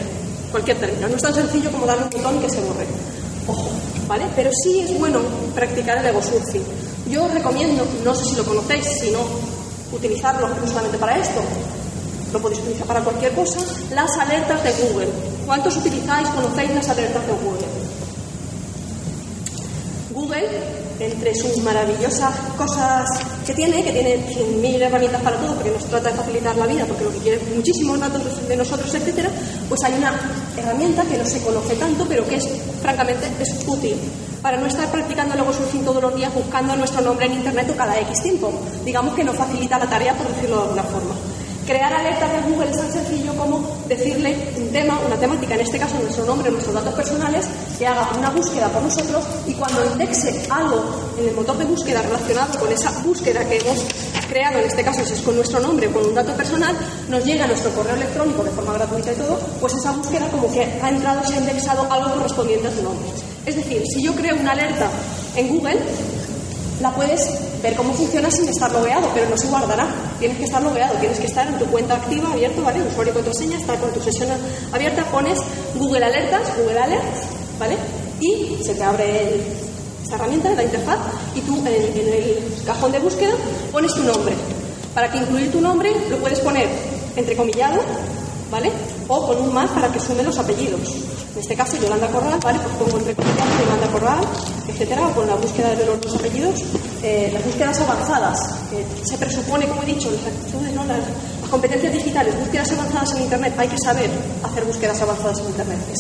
[0.50, 1.10] cualquier término.
[1.10, 2.86] No es tan sencillo como darle un botón que se borre.
[3.48, 3.70] Ojo,
[4.08, 4.24] ¿vale?
[4.34, 5.20] Pero sí es bueno
[5.54, 6.64] practicar el ego surfing.
[7.10, 9.20] Yo os recomiendo, no sé si lo conocéis, si no,
[9.92, 11.42] utilizarlo justamente para esto.
[12.32, 13.60] Lo podéis utilizar para cualquier cosa.
[13.94, 15.10] Las alertas de Google.
[15.46, 17.66] ¿Cuántos utilizáis, conocéis las alertas de Google?
[20.14, 20.48] Google,
[21.06, 23.06] entre sus maravillosas cosas
[23.46, 24.18] que tiene, que tiene
[24.62, 27.38] mil herramientas para todo, porque nos trata de facilitar la vida, porque lo que quiere
[27.38, 29.30] es muchísimos datos de nosotros, etcétera,
[29.68, 30.14] pues hay una
[30.58, 32.48] herramienta que no se conoce tanto, pero que es,
[32.82, 33.96] francamente, es útil
[34.42, 37.78] para no estar practicando luego surfing todos los días buscando nuestro nombre en internet o
[37.78, 38.52] cada X tiempo.
[38.84, 41.31] Digamos que nos facilita la tarea, por decirlo de alguna forma.
[41.72, 45.80] Crear alertas de Google es tan sencillo como decirle un tema, una temática, en este
[45.80, 47.46] caso nuestro nombre, nuestros datos personales,
[47.80, 50.84] que haga una búsqueda por nosotros y cuando indexe algo
[51.18, 53.86] en el motor de búsqueda relacionado con esa búsqueda que hemos
[54.28, 56.76] creado, en este caso si es con nuestro nombre o con un dato personal,
[57.08, 60.52] nos llega a nuestro correo electrónico de forma gratuita y todo, pues esa búsqueda como
[60.52, 63.08] que ha entrado, se ha indexado algo correspondiente a su nombre.
[63.46, 64.90] Es decir, si yo creo una alerta
[65.38, 65.80] en Google,
[66.82, 67.30] la puedes
[67.62, 69.88] ver cómo funciona sin estar logueado, pero no se guardará.
[70.20, 72.82] Tienes que estar logueado, tienes que estar en tu cuenta activa, abierto, ¿vale?
[72.82, 74.30] Usuario y contraseña, estar con tu sesión
[74.72, 75.40] abierta, pones
[75.76, 77.20] Google Alertas, Google Alerts,
[77.60, 77.78] ¿vale?
[78.20, 79.42] Y se te abre
[80.04, 80.98] esta herramienta, la interfaz,
[81.36, 83.34] y tú en, en el cajón de búsqueda
[83.72, 84.34] pones tu nombre.
[84.94, 86.68] Para que incluir tu nombre lo puedes poner
[87.16, 87.80] entrecomillado,
[88.52, 88.72] ¿vale?
[89.08, 90.82] O con un más para que sume los apellidos.
[91.34, 92.60] En este caso, Yolanda Corral, ¿vale?
[92.60, 94.20] Pues pongo entre comillas Yolanda Corral,
[94.72, 96.64] etcétera, o con la búsqueda de los dos apellidos.
[97.04, 98.38] Eh, las búsquedas avanzadas,
[98.70, 100.84] que se presupone, como he dicho, las ¿no?
[100.86, 101.00] las,
[101.42, 104.10] las competencias digitales, búsquedas avanzadas en Internet, hay que saber
[104.44, 105.80] hacer búsquedas avanzadas en Internet.
[105.92, 106.00] Es,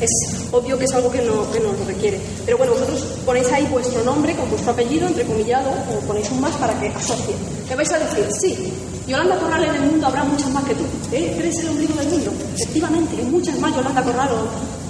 [0.00, 2.20] es obvio que es algo que, no, que nos lo requiere.
[2.44, 6.54] Pero bueno, vosotros ponéis ahí vuestro nombre con vuestro apellido, entrecomillado, o ponéis un más
[6.56, 7.34] para que asocie.
[7.68, 8.72] Me vais a decir, sí,
[9.06, 10.84] Yolanda Corral en el mundo habrá muchas más que tú.
[11.12, 11.36] ¿Eh?
[11.38, 12.32] ¿Eres el ombligo del mundo?
[12.54, 14.28] Efectivamente, hay muchas más Yolanda Corral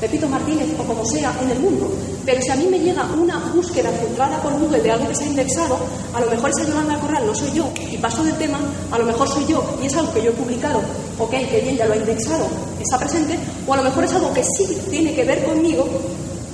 [0.05, 1.91] Pepito Martínez o como sea en el mundo.
[2.27, 5.25] Pero si a mí me llega una búsqueda filtrada por Google de algo que se
[5.25, 5.79] ha indexado,
[6.13, 8.59] a lo mejor esa Yolanda Corral no soy yo y paso del tema,
[8.91, 10.83] a lo mejor soy yo y es algo que yo he publicado,
[11.19, 12.47] ok, que bien, ya lo ha indexado,
[12.83, 15.87] está presente, o a lo mejor es algo que sí tiene que ver conmigo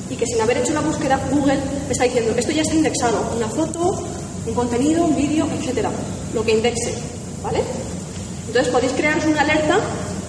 [0.08, 3.32] y que sin haber hecho la búsqueda, Google me está diciendo, esto ya está indexado,
[3.36, 3.98] una foto,
[4.46, 5.90] un contenido, un vídeo, etcétera,
[6.34, 6.94] lo que indexe.
[7.42, 7.62] ¿Vale?
[8.46, 9.80] Entonces podéis crearos una alerta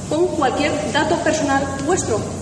[0.10, 2.41] con cualquier dato personal vuestro.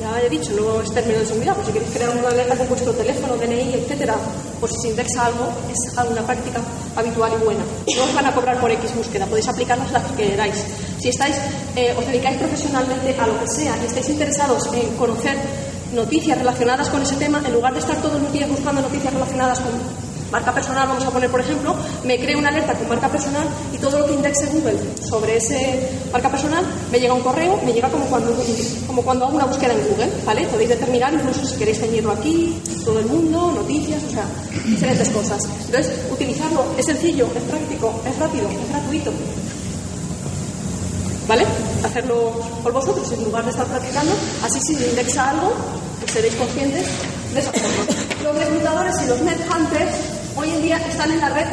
[0.00, 2.68] Ya he dicho, no es término de seguridad, pues si queréis crear una alerta con
[2.68, 4.14] vuestro teléfono, DNI, etcétera,
[4.60, 6.60] pues si se indexa algo, es alguna práctica
[6.94, 7.64] habitual y buena.
[7.96, 10.54] No os van a cobrar por X búsqueda, podéis aplicarlas las que queráis.
[11.00, 11.34] Si estáis,
[11.74, 15.36] eh, os dedicáis profesionalmente a lo que sea y estáis interesados en conocer
[15.92, 19.58] noticias relacionadas con ese tema, en lugar de estar todos los días buscando noticias relacionadas
[19.58, 19.72] con
[20.30, 23.78] marca personal, vamos a poner por ejemplo, me creo una alerta con marca personal y
[23.78, 27.88] todo lo que indexe Google sobre ese marca personal me llega un correo, me llega
[27.88, 28.36] como cuando,
[28.86, 30.46] como cuando hago una búsqueda en Google, ¿vale?
[30.48, 34.24] Podéis determinar incluso si queréis tenerlo aquí, todo el mundo, noticias, o sea,
[34.64, 35.42] diferentes cosas.
[35.66, 39.12] Entonces, utilizarlo es sencillo, es práctico, es rápido, es gratuito.
[41.28, 41.44] ¿vale?
[41.84, 44.12] Hacerlo por vosotros en lugar de estar practicando,
[44.42, 45.52] así si indexa algo,
[46.00, 46.86] pues seréis conscientes
[47.34, 47.84] de esa forma.
[48.24, 51.46] Los reclutadores y los net hunters hoy en día están en la red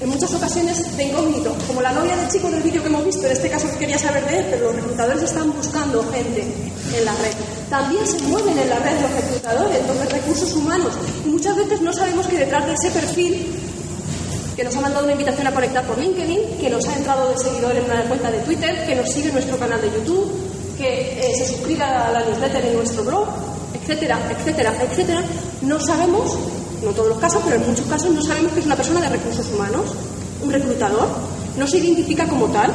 [0.00, 3.26] en muchas ocasiones de incógnito, como la novia del chico del vídeo que hemos visto,
[3.26, 7.12] en este caso quería saber de él, pero los reclutadores están buscando gente en la
[7.16, 7.32] red.
[7.68, 10.92] También se mueven en la red los reclutadores, los recursos humanos,
[11.26, 13.46] y muchas veces no sabemos que detrás de ese perfil
[14.54, 17.38] que nos ha mandado una invitación a conectar por LinkedIn, que nos ha entrado de
[17.38, 20.30] seguidor en una cuenta de Twitter, que nos sigue nuestro canal de YouTube,
[20.76, 23.28] que eh, se suscriba a la newsletter en nuestro blog,
[23.74, 25.22] etcétera, etcétera, etcétera.
[25.62, 26.36] No sabemos
[26.82, 29.08] no todos los casos, pero en muchos casos no sabemos que es una persona de
[29.08, 29.84] recursos humanos,
[30.42, 31.08] un reclutador,
[31.56, 32.72] no se identifica como tal,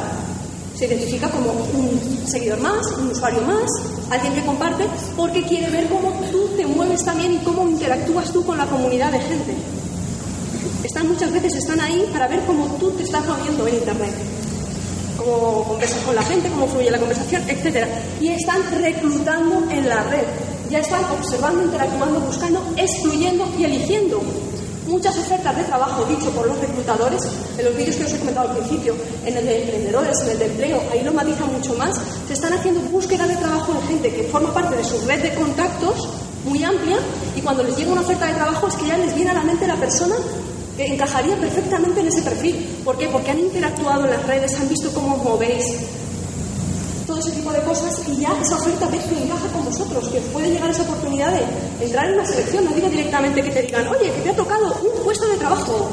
[0.76, 3.70] se identifica como un seguidor más, un usuario más,
[4.10, 4.86] alguien que comparte,
[5.16, 9.12] porque quiere ver cómo tú te mueves también y cómo interactúas tú con la comunidad
[9.12, 9.54] de gente.
[10.82, 14.14] Están muchas veces están ahí para ver cómo tú te estás moviendo en internet,
[15.16, 17.86] cómo conversas con la gente, cómo fluye la conversación, etc.
[18.20, 20.24] Y están reclutando en la red
[20.74, 24.20] ya están observando, interactuando, buscando, excluyendo y eligiendo.
[24.88, 27.22] Muchas ofertas de trabajo, dicho por los reclutadores,
[27.56, 30.38] en los vídeos que os he comentado al principio, en el de emprendedores, en el
[30.40, 31.94] de empleo, ahí lo matiza mucho más,
[32.26, 35.32] se están haciendo búsqueda de trabajo de gente que forma parte de su red de
[35.36, 36.08] contactos
[36.44, 36.98] muy amplia
[37.36, 39.44] y cuando les llega una oferta de trabajo es que ya les viene a la
[39.44, 40.16] mente la persona
[40.76, 42.56] que encajaría perfectamente en ese perfil.
[42.84, 43.06] ¿Por qué?
[43.06, 45.66] Porque han interactuado en las redes, han visto cómo movéis,
[47.06, 50.20] todo ese tipo de cosas y ya esa oferta ves que encaja con vosotros, que
[50.32, 53.86] puede llegar esa oportunidad de entrar en una selección, no digo directamente que te digan,
[53.88, 55.88] oye, que te ha tocado un puesto de trabajo,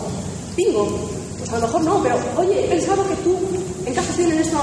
[0.55, 3.37] bingo, pues a lo mejor no, pero oye, he pensado que tú
[3.85, 4.59] encajas bien en esta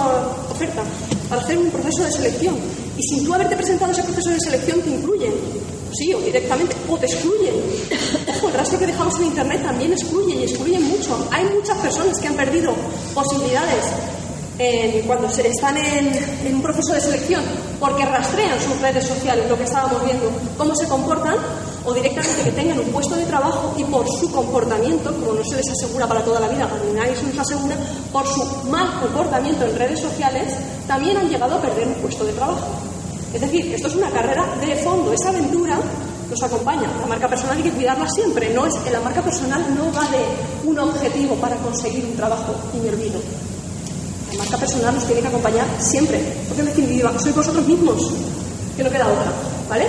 [0.51, 0.83] oferta
[1.29, 2.57] para hacer un proceso de selección
[2.97, 5.33] y sin tú haberte presentado ese proceso de selección te incluyen,
[5.93, 7.55] sí, o directamente, o te excluyen.
[8.29, 11.29] Ojo, el rastro que dejamos en Internet también excluye y excluyen mucho.
[11.31, 12.75] Hay muchas personas que han perdido
[13.15, 13.85] posibilidades
[15.07, 17.43] cuando se están en, un proceso de selección,
[17.79, 21.37] porque rastrean sus redes sociales, lo que estábamos viendo, cómo se comportan,
[21.85, 25.57] o directamente que tengan un puesto de trabajo y por su comportamiento, como no se
[25.57, 27.77] les asegura para toda la vida, ni nadie se les asegura,
[28.13, 30.53] por su mal comportamiento en redes sociales,
[30.89, 32.67] también han llegado a perder un puesto de trabajo.
[33.33, 35.79] Es decir, esto es una carrera de fondo, esa aventura
[36.29, 36.91] nos acompaña.
[37.01, 38.53] La marca personal hay que cuidarla siempre.
[38.53, 42.55] No es que la marca personal no va de un objetivo para conseguir un trabajo
[42.75, 43.21] inhervido.
[44.33, 48.13] La marca personal nos tiene que acompañar siempre, porque en definitiva sois vosotros mismos,
[48.77, 49.33] que no queda otra,
[49.69, 49.87] ¿vale?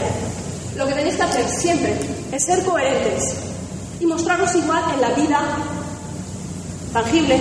[0.76, 2.00] Lo que tenéis que hacer siempre
[2.32, 3.36] es ser coherentes
[4.00, 5.40] y mostraros igual en la vida
[6.94, 7.38] tangible,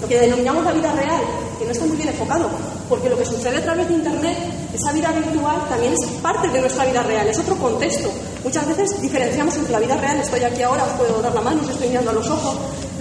[0.00, 1.20] lo que denominamos la vida real,
[1.58, 2.48] que no está muy bien enfocado,
[2.88, 4.38] porque lo que sucede a través de Internet,
[4.72, 8.10] esa vida virtual, también es parte de nuestra vida real, es otro contexto.
[8.42, 11.60] Muchas veces diferenciamos entre la vida real, estoy aquí ahora, os puedo dar la mano,
[11.62, 12.56] os estoy mirando a los ojos,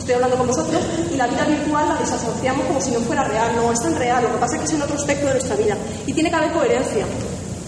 [0.10, 0.82] estoy hablando con vosotros,
[1.14, 3.56] y la vida virtual la desasociamos como si no fuera real.
[3.56, 5.56] No, es tan real, lo que pasa es que es en otro aspecto de nuestra
[5.56, 5.78] vida.
[6.08, 7.06] Y tiene que haber coherencia.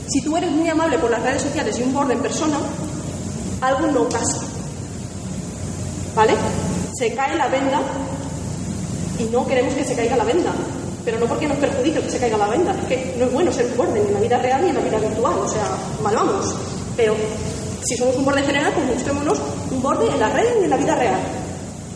[0.08, 2.58] Si tú eres muy amable por las redes sociales y un borde en persona,
[3.62, 4.40] algo no pasa.
[6.16, 6.34] ¿Vale?
[6.98, 7.80] Se cae la venda
[9.20, 10.52] y no queremos que se caiga la venda.
[11.06, 13.52] Pero no porque nos perjudique que se caiga la venda, es que no es bueno
[13.52, 15.78] ser un borde ni en la vida real ni en la vida virtual, o sea,
[16.02, 16.56] mal vamos.
[16.98, 17.16] Pero
[17.84, 20.78] si somos un borde general, pues busquémonos un borde en la red y en la
[20.78, 21.41] vida real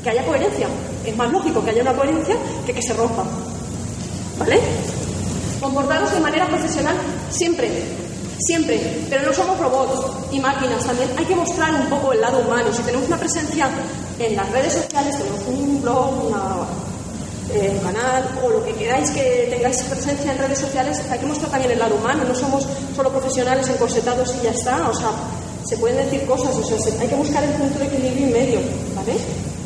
[0.05, 0.67] que haya coherencia.
[1.03, 3.23] Es más lógico que haya una coherencia que que se rompa.
[4.37, 4.59] ¿Vale?
[5.59, 6.95] Comportaros de manera profesional
[7.31, 7.71] siempre,
[8.37, 11.09] siempre, pero no somos robots y máquinas también.
[11.17, 12.71] Hay que mostrar un poco el lado humano.
[12.71, 13.67] Si tenemos una presencia
[14.19, 16.67] en las redes sociales, tenemos un blog,
[17.51, 21.25] eh, un canal o lo que queráis que tengáis presencia en redes sociales, hay que
[21.25, 22.23] mostrar también el lado humano.
[22.27, 24.87] No somos solo profesionales encorsetados y ya está.
[24.87, 25.09] O sea,
[25.67, 28.59] se pueden decir cosas, o sea, hay que buscar el punto de equilibrio y medio,
[28.95, 29.13] ¿vale?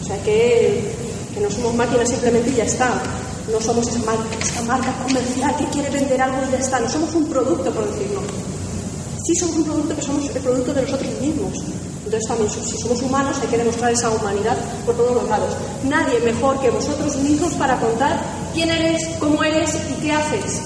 [0.10, 0.92] O sea que,
[1.40, 3.00] no somos máquinas simplemente y ya está.
[3.52, 6.80] No somos esa marca, comercial que quiere vender algo y ya está.
[6.80, 8.22] No somos un producto, por decirlo.
[9.24, 11.54] Sí somos un producto que somos el producto de nosotros mismos.
[12.06, 15.54] Entonces también, si somos humanos, hay que demostrar esa humanidad por todos los lados.
[15.84, 18.20] Nadie mejor que vosotros mismos para contar
[18.56, 20.62] quién eres, cómo eres y qué haces.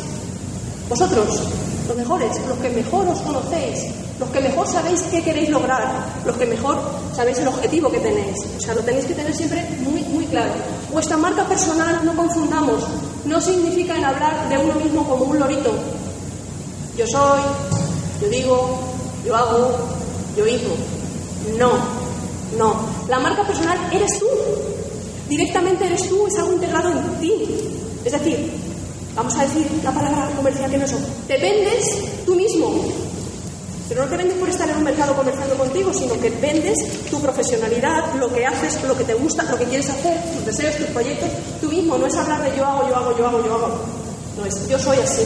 [0.87, 1.41] Vosotros,
[1.87, 3.85] los mejores, los que mejor os conocéis,
[4.19, 6.79] los que mejor sabéis qué queréis lograr, los que mejor
[7.15, 8.37] sabéis el objetivo que tenéis.
[8.57, 10.53] O sea, lo tenéis que tener siempre muy, muy claro.
[10.91, 12.83] Vuestra marca personal, no confundamos,
[13.25, 15.73] no significa en hablar de uno mismo como un lorito.
[16.97, 17.41] Yo soy,
[18.21, 18.79] yo digo,
[19.25, 19.71] yo hago,
[20.37, 20.69] yo hizo.
[21.57, 21.71] No,
[22.57, 22.75] no.
[23.09, 24.27] La marca personal eres tú.
[25.27, 27.33] Directamente eres tú, es algo integrado en ti.
[28.05, 28.51] Es decir,
[29.15, 31.05] vamos a decir la palabra comercial que no son.
[31.27, 31.85] Te vendes
[32.25, 32.83] tú mismo.
[33.89, 36.77] Pero no te vendes por estar en un mercado conversando contigo, sino que vendes
[37.09, 40.75] tu profesionalidad, lo que haces, lo que te gusta, lo que quieres hacer, tus deseos,
[40.77, 41.29] tus proyectos,
[41.61, 41.97] tú mismo.
[41.97, 43.79] No es hablar de yo hago, yo hago, yo hago, yo hago.
[44.37, 45.23] No es, yo soy así.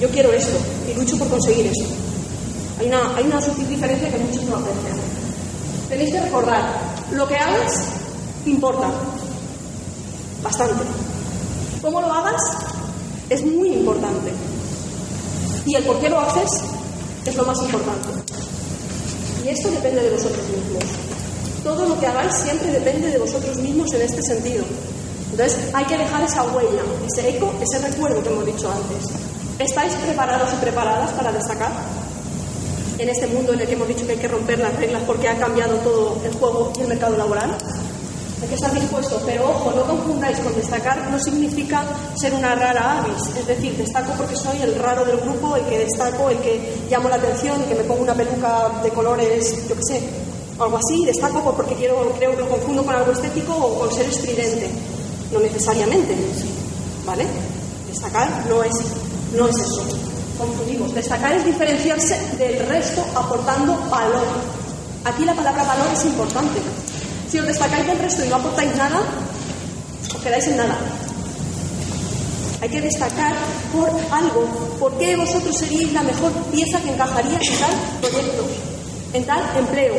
[0.00, 0.56] Yo quiero esto
[0.88, 1.86] y lucho por conseguir eso.
[2.78, 4.96] Hay una, hay una sutil diferencia que muchos no aprecian.
[5.88, 6.72] Tenéis que recordar,
[7.12, 7.72] lo que hagas
[8.44, 8.90] importa.
[10.42, 10.84] Bastante.
[11.82, 12.42] ¿Cómo lo hagas?
[13.28, 14.30] Es muy importante.
[15.64, 16.62] Y el por qué lo haces
[17.26, 18.08] es lo más importante.
[19.44, 20.84] Y esto depende de vosotros mismos.
[21.64, 24.64] Todo lo que hagáis siempre depende de vosotros mismos en este sentido.
[25.32, 29.10] Entonces hay que dejar esa huella, ese eco, ese recuerdo que hemos dicho antes.
[29.58, 31.72] ¿Estáis preparados y preparadas para destacar?
[32.98, 35.28] En este mundo en el que hemos dicho que hay que romper las reglas porque
[35.28, 37.56] ha cambiado todo el juego y el mercado laboral.
[38.42, 41.82] Hay que estar dispuesto, pero ojo, no confundáis con destacar, no significa
[42.20, 45.78] ser una rara avis, es decir, destaco porque soy el raro del grupo, el que
[45.78, 49.74] destaco, el que llamo la atención, el que me pongo una peluca de colores, yo
[49.74, 50.02] qué sé,
[50.58, 54.06] algo así, destaco porque quiero, creo que lo confundo con algo estético o con ser
[54.06, 54.70] estridente,
[55.32, 56.14] no necesariamente,
[57.06, 57.26] ¿vale?
[57.88, 58.74] Destacar no es,
[59.34, 59.82] no es eso,
[60.36, 64.26] confundimos, destacar es diferenciarse del resto aportando valor.
[65.04, 66.60] Aquí la palabra valor es importante.
[67.28, 70.78] Si os destacáis del resto y no aportáis nada, os quedáis en nada.
[72.62, 73.34] Hay que destacar
[73.74, 74.46] por algo.
[74.78, 78.46] ¿Por qué vosotros seríais la mejor pieza que encajaría en tal proyecto,
[79.12, 79.94] en tal empleo,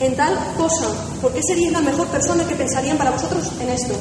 [0.00, 0.88] en tal cosa?
[1.20, 3.94] ¿Por qué seríais la mejor persona que pensarían para vosotros en esto?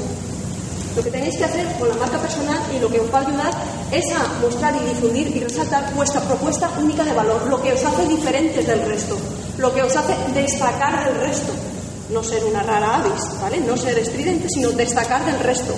[0.95, 3.27] Lo que tenéis que hacer con la marca personal y lo que os va a
[3.27, 3.51] ayudar
[3.91, 7.83] es a mostrar y difundir y resaltar vuestra propuesta única de valor, lo que os
[7.83, 9.17] hace diferentes del resto,
[9.57, 11.72] lo que os hace destacar del resto
[12.13, 13.59] no ser una rara avis, ¿vale?
[13.61, 15.73] No ser estridente, sino destacar del resto.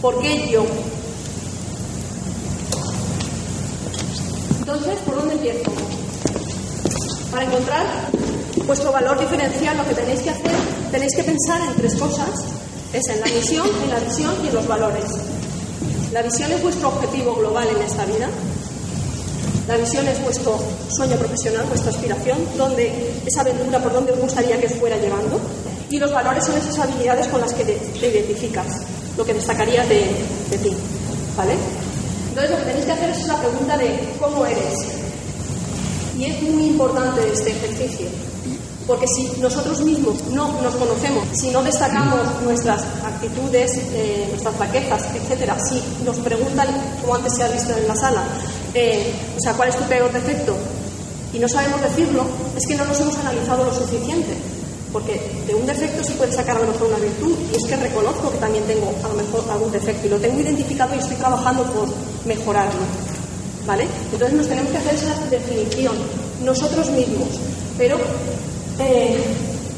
[0.00, 0.64] ¿Por qué yo?
[4.60, 5.70] Entonces, ¿por dónde empiezo?
[7.30, 7.86] Para encontrar
[8.66, 10.52] vuestro valor diferencial, lo que tenéis que hacer,
[10.90, 12.44] tenéis que pensar en tres cosas.
[12.92, 15.04] Es en la misión, en la visión y en los valores.
[16.12, 18.28] La visión es vuestro objetivo global en esta vida.
[19.68, 20.58] La visión es vuestro
[20.88, 25.38] sueño profesional, vuestra aspiración, donde esa aventura por donde os gustaría que fuera llevando.
[25.90, 28.66] Y los valores son esas habilidades con las que te, identificas,
[29.18, 30.06] lo que destacaría de,
[30.50, 30.74] de ti.
[31.36, 31.52] ¿Vale?
[32.30, 34.74] Entonces lo que tenéis que hacer es la pregunta de cómo eres.
[36.16, 38.06] Y es muy importante este ejercicio,
[38.86, 45.02] porque si nosotros mismos no nos conocemos, si no destacamos nuestras actitudes, eh, nuestras flaquezas,
[45.14, 46.68] etcétera, si nos preguntan,
[47.02, 48.24] como antes se ha visto en la sala,
[49.36, 50.56] o sea, ¿cuál es tu peor defecto?
[51.32, 52.24] Y no sabemos decirlo,
[52.56, 54.34] es que no nos hemos analizado lo suficiente.
[54.92, 57.76] Porque de un defecto se puede sacar a lo mejor una virtud, y es que
[57.76, 61.16] reconozco que también tengo a lo mejor algún defecto y lo tengo identificado y estoy
[61.16, 61.88] trabajando por
[62.24, 62.80] mejorarlo.
[63.66, 63.86] ¿Vale?
[64.12, 65.94] Entonces nos tenemos que hacer esa definición
[66.42, 67.28] nosotros mismos,
[67.76, 67.98] pero
[68.78, 69.18] eh,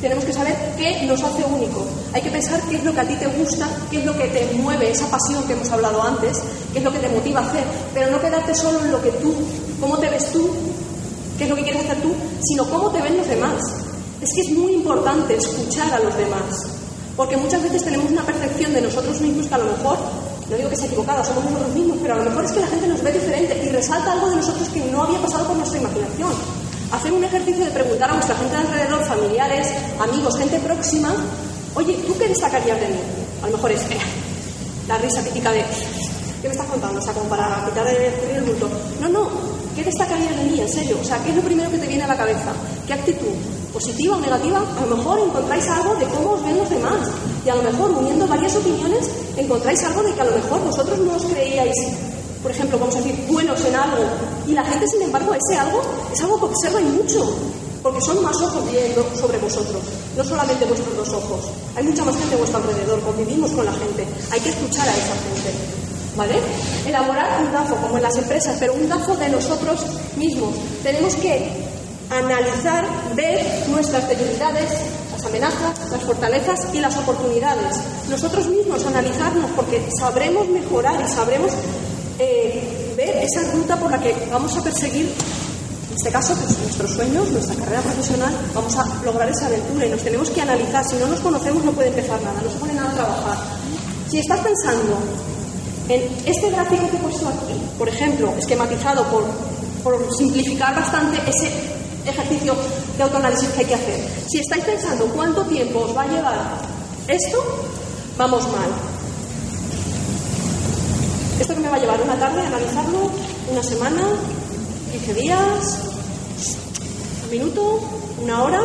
[0.00, 1.84] tenemos que saber qué nos hace único.
[2.12, 4.28] Hay que pensar qué es lo que a ti te gusta, qué es lo que
[4.28, 6.40] te mueve, esa pasión que hemos hablado antes,
[6.72, 7.64] qué es lo que te motiva a hacer,
[7.94, 9.34] pero no quedarte solo en lo que tú,
[9.80, 10.50] cómo te ves tú,
[11.38, 12.12] qué es lo que quieres hacer tú,
[12.42, 13.60] sino cómo te ven los demás.
[14.20, 16.66] Es que es muy importante escuchar a los demás,
[17.16, 19.98] porque muchas veces tenemos una percepción de nosotros mismos que a lo mejor,
[20.48, 22.66] no digo que sea equivocada, somos nosotros mismos, pero a lo mejor es que la
[22.66, 25.80] gente nos ve diferente y resalta algo de nosotros que no había pasado por nuestra
[25.80, 26.32] imaginación.
[26.92, 29.68] Hacer un ejercicio de preguntar a nuestra gente alrededor, familiares,
[30.00, 31.14] amigos, gente próxima,
[31.74, 32.98] oye, ¿tú qué destacarías de mí?
[33.42, 33.82] A lo mejor es
[34.88, 35.64] la risa típica de,
[36.40, 36.98] ¿qué me estás contando?
[36.98, 38.68] O sea, como para quitar el, el bulto.
[39.00, 39.28] No, no,
[39.74, 40.98] ¿qué destacarías de mí, en serio?
[41.00, 42.52] O sea, ¿qué es lo primero que te viene a la cabeza?
[42.86, 43.34] ¿Qué actitud?
[43.72, 47.08] positiva o negativa, a lo mejor encontráis algo de cómo os ven los demás.
[47.44, 50.98] Y a lo mejor, uniendo varias opiniones, encontráis algo de que a lo mejor vosotros
[50.98, 51.76] no os creíais,
[52.42, 54.02] por ejemplo, vamos a decir, buenos en algo.
[54.46, 55.80] Y la gente, sin embargo, ese algo
[56.12, 57.34] es algo que observa y mucho.
[57.82, 59.80] Porque son más ojos viendo sobre vosotros,
[60.14, 61.46] no solamente vuestros dos ojos.
[61.74, 64.06] Hay mucha más gente a vuestro alrededor, convivimos con la gente.
[64.30, 65.89] Hay que escuchar a esa gente.
[66.20, 66.36] ¿Vale?
[66.86, 69.80] Elaborar un DAFO, como en las empresas, pero un DAFO de nosotros
[70.18, 70.54] mismos.
[70.82, 71.48] Tenemos que
[72.10, 72.84] analizar,
[73.16, 74.70] ver nuestras debilidades,
[75.12, 77.74] las amenazas, las fortalezas y las oportunidades.
[78.10, 81.52] Nosotros mismos analizarnos porque sabremos mejorar y sabremos
[82.18, 86.90] eh, ver esa ruta por la que vamos a perseguir, en este caso, pues, nuestros
[86.90, 90.84] sueños, nuestra carrera profesional, vamos a lograr esa aventura y nos tenemos que analizar.
[90.84, 93.38] Si no nos conocemos no puede empezar nada, no se pone nada a trabajar.
[94.10, 94.98] Si estás pensando
[95.88, 99.24] en este gráfico que he puesto aquí, por ejemplo, esquematizado por,
[100.16, 101.50] simplificar bastante ese
[102.06, 102.54] ejercicio
[102.96, 104.08] de autoanálisis que hay que hacer.
[104.28, 106.58] Si estáis pensando cuánto tiempo os va a llevar
[107.08, 107.42] esto,
[108.16, 108.70] vamos mal.
[111.40, 112.00] ¿Esto que me va a llevar?
[112.02, 113.10] ¿Una tarde analizarlo?
[113.50, 114.02] ¿Una semana?
[114.92, 115.78] ¿15 días?
[117.24, 117.80] ¿Un minuto?
[118.22, 118.60] ¿Una hora?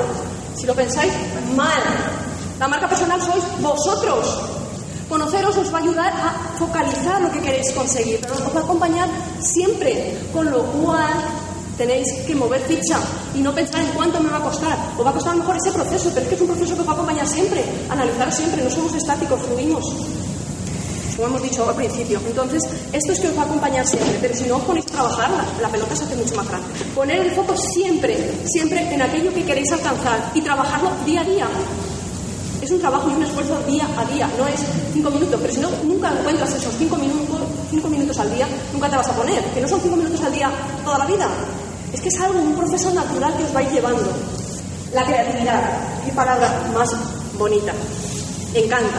[0.55, 1.13] Si lo pensáis,
[1.55, 1.81] mal.
[2.59, 4.64] La marca personal sois vosotros.
[5.09, 8.63] Conoceros os va a ayudar a focalizar lo que queréis conseguir, pero os va a
[8.63, 11.13] acompañar siempre, con lo cual
[11.77, 12.97] tenéis que mover ficha
[13.35, 14.77] y no pensar en cuánto me va a costar.
[14.97, 16.87] Os va a costar mejor ese proceso, pero es que es un proceso que os
[16.87, 19.83] va a acompañar siempre, analizar siempre, no somos estáticos, fluimos
[21.15, 22.19] como hemos dicho al principio.
[22.25, 24.91] Entonces, esto es que os va a acompañar siempre, pero si no os ponéis a
[24.91, 25.31] trabajar,
[25.61, 26.67] la, pelota se hace mucho más grande.
[26.93, 31.47] Poner el foco siempre, siempre en aquello que queréis alcanzar y trabajarlo día a día.
[32.65, 34.59] Es un trabajo y un esfuerzo día a día, no es
[34.91, 37.37] cinco minutos, pero si no, nunca encuentras esos cinco minutos,
[37.69, 40.33] cinco minutos al día, nunca te vas a poner, que no son cinco minutos al
[40.33, 40.49] día
[40.83, 41.29] toda la vida.
[41.93, 44.11] Es que es algo, un proceso natural que os vais llevando.
[44.95, 45.61] La creatividad,
[46.05, 46.89] qué palabra más
[47.37, 47.71] bonita.
[48.55, 48.97] Encanta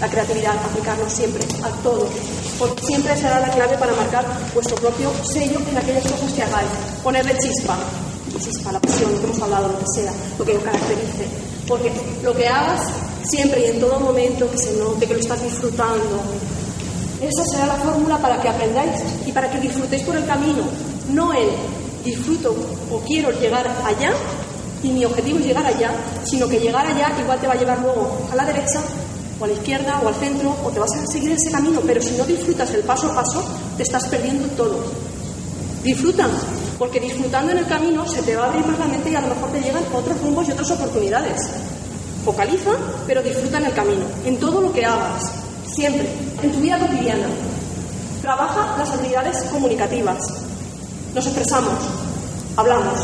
[0.00, 2.06] la creatividad, aplicarlo siempre, a todo,
[2.56, 4.24] porque siempre será la clave para marcar
[4.54, 6.70] vuestro propio sello en aquellas cosas que hagáis.
[7.02, 7.76] Ponerle chispa,
[8.38, 11.51] chispa, la pasión, lo que hemos hablado, lo que sea, lo que lo caracterice.
[11.66, 11.92] Porque
[12.22, 12.80] lo que hagas
[13.24, 16.22] siempre y en todo momento que se note que lo estás disfrutando,
[17.20, 20.64] esa será la fórmula para que aprendáis y para que disfrutéis por el camino,
[21.12, 21.48] no el
[22.04, 22.54] disfruto
[22.90, 24.12] o quiero llegar allá
[24.82, 25.92] y mi objetivo es llegar allá,
[26.24, 28.80] sino que llegar allá igual te va a llevar luego a la derecha
[29.38, 32.02] o a la izquierda o al centro, o te vas a seguir ese camino, pero
[32.02, 33.44] si no disfrutas el paso a paso,
[33.76, 34.82] te estás perdiendo todo.
[35.82, 36.28] Disfruta,
[36.82, 39.20] porque disfrutando en el camino se te va a abrir más la mente y a
[39.20, 41.40] lo mejor te llegan otros rumbos y otras oportunidades.
[42.24, 42.72] Focaliza,
[43.06, 45.30] pero disfruta en el camino, en todo lo que hagas,
[45.76, 46.08] siempre,
[46.42, 47.28] en tu vida cotidiana.
[48.20, 50.18] Trabaja las habilidades comunicativas.
[51.14, 51.72] Nos expresamos,
[52.56, 52.98] hablamos.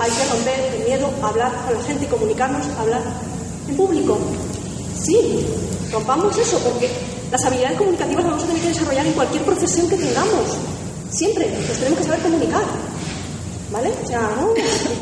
[0.00, 3.00] Hay que romper el miedo a hablar con la gente y comunicarnos, hablar
[3.68, 4.18] en público,
[5.02, 5.46] Sí,
[5.90, 6.90] rompamos eso, porque
[7.30, 10.58] las habilidades comunicativas las vamos a tener que desarrollar en cualquier profesión que tengamos.
[11.10, 12.64] Siempre, nos tenemos que saber comunicar.
[13.70, 13.92] ¿Vale?
[14.02, 14.54] O sea, no,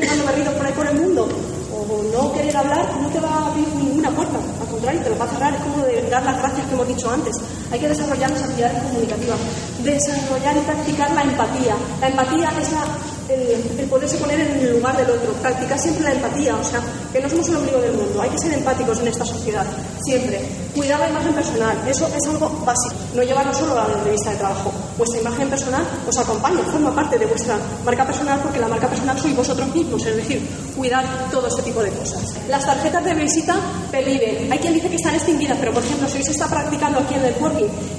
[0.05, 1.27] dando barridos por ahí por el mundo,
[1.71, 4.37] o no querer hablar, no te va a abrir ninguna puerta.
[4.61, 5.53] Al contrario, te lo va a cerrar.
[5.53, 7.35] Es como de dar las gracias que hemos dicho antes.
[7.71, 9.39] Hay que desarrollar las habilidades comunicativas.
[9.83, 11.75] Desarrollar y practicar la empatía.
[12.01, 12.83] La empatía es la
[13.29, 16.81] el, poderse poner en el lugar del otro, practicar siempre la empatía, o sea,
[17.17, 19.65] que no somos el ombligo del mundo, hay que ser empáticos en esta sociedad,
[20.03, 20.39] siempre.
[20.75, 24.37] Cuidar la imagen personal, eso es algo básico, no llevarlo solo a la entrevista de
[24.37, 24.71] trabajo.
[24.97, 29.17] Vuestra imagen personal os acompaña, forma parte de vuestra marca personal porque la marca personal
[29.17, 32.35] sois vosotros mismos, es decir, cuidar todo este tipo de cosas.
[32.47, 33.55] Las tarjetas de visita
[33.91, 34.51] peliven.
[34.51, 37.15] Hay quien dice que están extinguidas, pero por ejemplo, si hoy se está practicando aquí
[37.15, 37.35] en el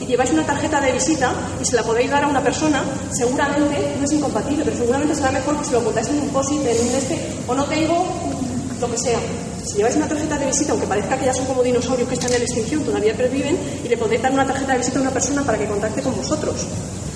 [0.01, 3.97] y lleváis una tarjeta de visita y se la podéis dar a una persona, seguramente
[3.99, 6.89] no es incompatible, pero seguramente será mejor que si lo montáis en un posit, en
[6.89, 8.07] un este, o no tengo
[8.81, 9.19] lo que sea.
[9.67, 12.33] Si lleváis una tarjeta de visita, aunque parezca que ya son como dinosaurios que están
[12.33, 15.43] en extinción, todavía perviven, y le podéis dar una tarjeta de visita a una persona
[15.45, 16.67] para que contacte con vosotros.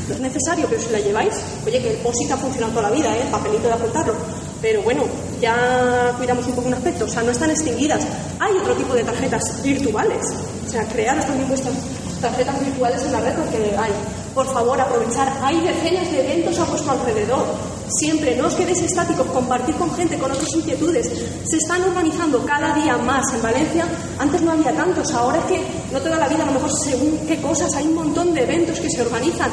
[0.08, 1.34] No es necesario, pero si la lleváis,
[1.64, 3.22] oye, que el POSIT ha funcionado toda la vida, ¿eh?
[3.22, 4.14] el papelito de apuntarlo.
[4.60, 5.04] Pero bueno,
[5.40, 8.02] ya cuidamos un poco un aspecto, o sea, no están extinguidas.
[8.38, 10.26] Hay otro tipo de tarjetas virtuales,
[10.66, 11.74] o sea, crearos también vuestras
[12.20, 13.92] tarjetas virtuales en la red porque hay.
[14.34, 15.30] Por favor, aprovechar.
[15.42, 17.44] Hay decenas de eventos a vuestro alrededor.
[17.88, 21.06] Siempre, no os quedéis estáticos, compartir con gente, con otras inquietudes.
[21.44, 23.86] Se están organizando cada día más en Valencia.
[24.18, 25.62] Antes no había tantos, ahora es que
[25.92, 28.80] no toda la vida, a lo mejor según qué cosas, hay un montón de eventos
[28.80, 29.50] que se organizan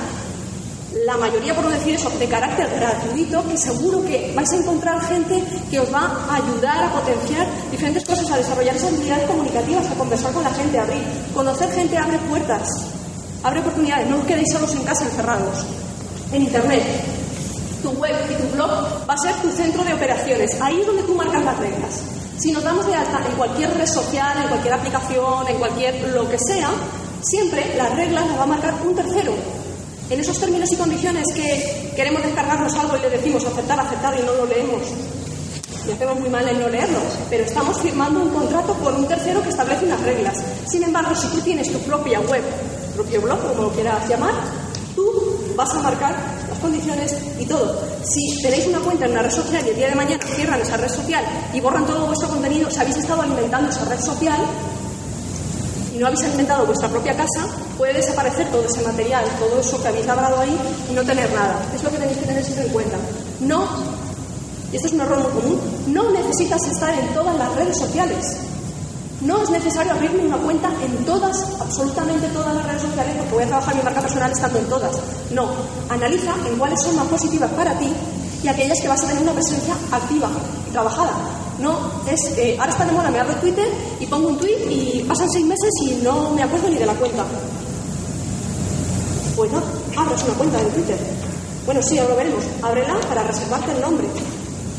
[1.06, 5.00] la mayoría, por no decir eso, de carácter gratuito, que seguro que vais a encontrar
[5.02, 9.86] gente que os va a ayudar a potenciar diferentes cosas, a desarrollar esas habilidades comunicativas,
[9.90, 11.04] a conversar con la gente, a abrir.
[11.34, 12.68] Conocer gente abre puertas,
[13.44, 15.66] abre oportunidades, no os quedéis solos en casa encerrados.
[16.32, 16.84] En Internet,
[17.82, 18.70] tu web y tu blog
[19.10, 20.50] va a ser tu centro de operaciones.
[20.62, 22.02] Ahí es donde tú marcas las reglas.
[22.38, 26.30] Si nos damos de alta en cualquier red social, en cualquier aplicación, en cualquier lo
[26.30, 26.70] que sea,
[27.22, 29.34] siempre las reglas las va a marcar un tercero
[30.10, 34.24] en esos términos y condiciones que queremos descargarnos algo y le decimos aceptar, aceptar y
[34.24, 34.82] no lo leemos.
[35.88, 39.42] Y hacemos muy mal en no leerlo, pero estamos firmando un contrato con un tercero
[39.44, 40.38] que establece unas reglas.
[40.68, 42.44] Sin embargo, si tú tienes tu propia web,
[43.00, 44.34] propio blog, como lo quieras llamar,
[44.94, 45.10] tú
[45.56, 46.14] vas a marcar
[46.50, 47.80] las condiciones y todo.
[48.04, 50.76] Si tenéis una cuenta en una red social y el día de mañana cierran esa
[50.76, 51.24] red social
[51.54, 54.42] y borran todo vuestro contenido, si habéis estado alimentando esa red social,
[55.98, 57.48] no habéis alimentado vuestra propia casa,
[57.78, 60.58] puede desaparecer todo ese material, todo eso que habéis labrado ahí
[60.90, 61.62] y no tener nada.
[61.74, 62.98] Es lo que tenéis que tener siempre en cuenta.
[63.40, 63.66] No,
[64.74, 68.49] y esto es un error muy común, no necesitas estar en todas las redes sociales.
[69.22, 73.44] No es necesario abrirme una cuenta en todas, absolutamente todas las redes sociales, porque voy
[73.44, 74.92] a trabajar mi marca personal estando en todas.
[75.32, 75.50] No,
[75.90, 77.92] analiza en cuáles son más positivas para ti
[78.42, 80.30] y aquellas que vas a tener una presencia activa
[80.70, 81.12] y trabajada.
[81.60, 81.78] No,
[82.10, 83.68] es que ahora está de moda, me abro Twitter
[84.00, 86.94] y pongo un tweet y pasan seis meses y no me acuerdo ni de la
[86.94, 87.26] cuenta.
[89.36, 89.62] Pues no,
[89.98, 90.98] abres una cuenta de Twitter.
[91.66, 92.44] Bueno, sí, ahora lo veremos.
[92.62, 94.08] Ábrela para reservarte el nombre,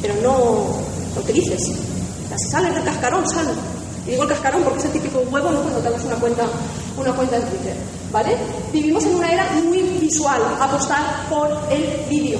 [0.00, 0.66] pero no
[1.14, 1.60] lo utilices.
[1.62, 3.54] Si sales del cascarón, sal.
[4.10, 5.60] Digo el cascarón porque es el típico huevo ¿no?
[5.62, 6.44] cuando tengas una cuenta,
[6.96, 7.76] una cuenta en Twitter.
[8.12, 8.36] ¿vale?
[8.72, 12.38] Vivimos en una era muy visual, apostar por el vídeo.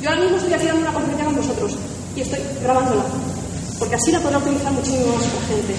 [0.00, 1.76] Yo ahora mismo estoy dando una conferencia con vosotros
[2.16, 3.04] y estoy grabándola,
[3.78, 5.74] porque así la podrá utilizar muchísimo más gente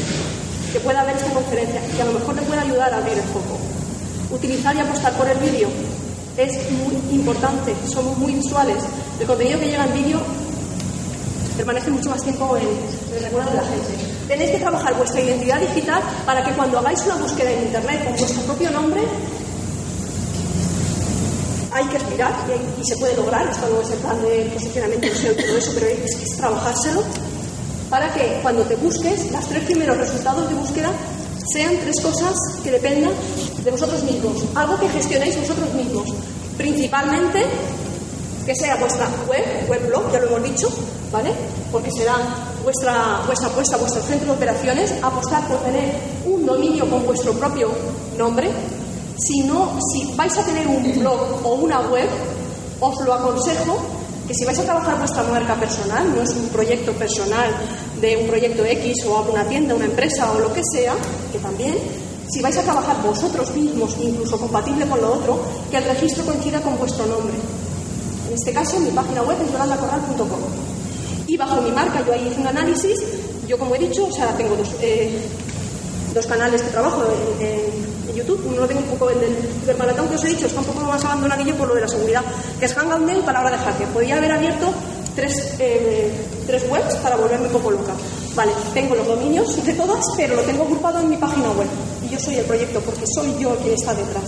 [0.71, 3.23] que pueda ver esta conferencia y a lo mejor le pueda ayudar a abrir el
[3.23, 3.57] foco.
[4.31, 5.69] Utilizar y apostar por el vídeo
[6.37, 8.77] es muy importante, somos muy visuales.
[9.19, 10.19] El contenido que llega en vídeo
[11.55, 12.67] permanece mucho más tiempo en
[13.15, 14.16] el recuerdo de la gente.
[14.27, 18.17] Tenéis que trabajar vuestra identidad digital para que cuando hagáis una búsqueda en Internet con
[18.17, 19.01] vuestro propio nombre,
[21.71, 22.33] hay que aspirar
[22.77, 23.47] y, se puede lograr.
[23.47, 27.03] Esto no es el plan de posicionamiento SEO y todo eso, pero es es trabajárselo
[27.89, 30.91] para que cuando te busques, los tres primeros resultados de búsqueda
[31.53, 33.13] sean tres cosas que dependan
[33.63, 36.09] de vosotros mismos, algo que gestionéis vosotros mismos.
[36.57, 37.45] Principalmente
[38.45, 40.69] que sea vuestra web, web blog, ya lo hemos dicho,
[41.11, 41.31] ¿vale?
[41.71, 42.15] Porque será
[42.63, 45.93] vuestra, vuestra apuesta, vuestro centro de operaciones, apostar por tener
[46.25, 47.69] un dominio con vuestro propio
[48.17, 48.49] nombre.
[49.17, 52.09] Si no, si vais a tener un blog o una web,
[52.79, 53.77] os lo aconsejo
[54.27, 57.49] que si vais a trabajar vuestra marca personal, no es un proyecto personal
[58.01, 60.93] de un proyecto X o una tienda, una empresa o lo que sea,
[61.31, 61.75] que también,
[62.29, 65.39] si vais a trabajar vosotros mismos, incluso compatible con lo otro,
[65.71, 67.35] que el registro coincida con vuestro nombre.
[68.27, 70.66] En este caso, mi página web es yolandacorral.com.
[71.27, 72.97] Y bajo mi marca, yo ahí hice un análisis,
[73.47, 75.19] yo como he dicho, o sea, tengo dos, eh,
[76.27, 77.03] canales de trabajo
[77.39, 78.41] en YouTube.
[78.47, 80.81] Uno lo tengo un poco el del cibermaratón que os he dicho, está un poco
[80.81, 82.23] más abandonadillo por lo de la seguridad,
[82.59, 83.87] que es Hangout Mail, palabra de hacker.
[83.89, 84.73] Podría haber abierto
[85.15, 86.11] tres, eh,
[86.47, 87.93] tres webs para volverme un poco loca.
[88.35, 91.67] Vale, tengo los dominios de todas, pero lo tengo agrupado en mi página web.
[92.03, 94.23] Y yo soy el proyecto, porque soy yo quien está detrás.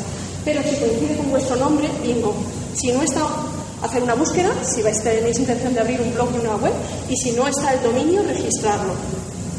[0.45, 2.36] Pero si coincide con vuestro nombre, bingo.
[2.74, 3.22] Si no está,
[3.82, 6.74] hacer una búsqueda, si tenéis intención de abrir un blog y una web,
[7.10, 8.94] y si no está el dominio, registrarlo.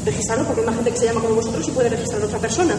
[0.05, 2.39] Registrarlo porque hay más gente que se llama como vosotros y puede registrar a otra
[2.39, 2.75] persona.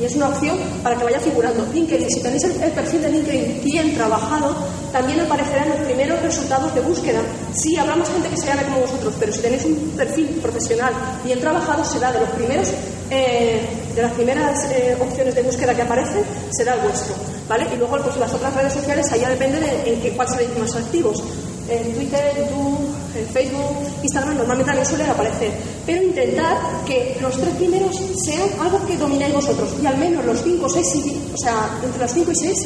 [0.00, 1.66] Y es una opción para que vaya figurando.
[1.72, 4.54] LinkedIn, si tenéis el, perfil de LinkedIn bien trabajado,
[4.92, 7.20] también aparecerán los primeros resultados de búsqueda.
[7.54, 10.92] Sí, habrá más gente que se llame como vosotros, pero si tenéis un perfil profesional
[11.24, 12.68] bien trabajado, será de los primeros,
[13.10, 13.60] eh,
[13.96, 17.14] de las primeras eh, opciones de búsqueda que aparecen, será el vuestro.
[17.48, 17.66] ¿Vale?
[17.72, 20.76] Y luego pues, las otras redes sociales, allá depende de en qué, cuál seréis más
[20.76, 21.22] activos.
[21.68, 25.50] En Twitter, YouTube, en Facebook, Instagram normalmente también suelen aparecer.
[25.86, 30.42] Pero intentar que los tres primeros sean algo que dominéis vosotros y al menos los
[30.42, 30.86] cinco seis,
[31.34, 32.58] o sea, entre los cinco y seis,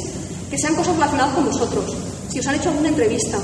[0.50, 1.96] que sean cosas relacionadas con vosotros.
[2.28, 3.38] Si os han hecho alguna entrevista,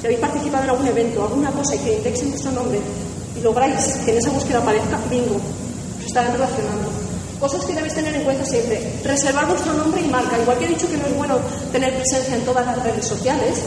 [0.00, 2.80] si habéis participado en algún evento, alguna cosa y que indexen vuestro nombre
[3.36, 5.36] y lográis que en esa búsqueda aparezca, bingo,
[5.98, 6.91] os estarán relacionando.
[7.42, 8.80] Cosas que debéis tener en cuenta siempre.
[9.02, 10.38] Reservar vuestro nombre y marca.
[10.38, 11.40] Igual que he dicho que no es bueno
[11.72, 13.60] tener presencia en todas las redes sociales,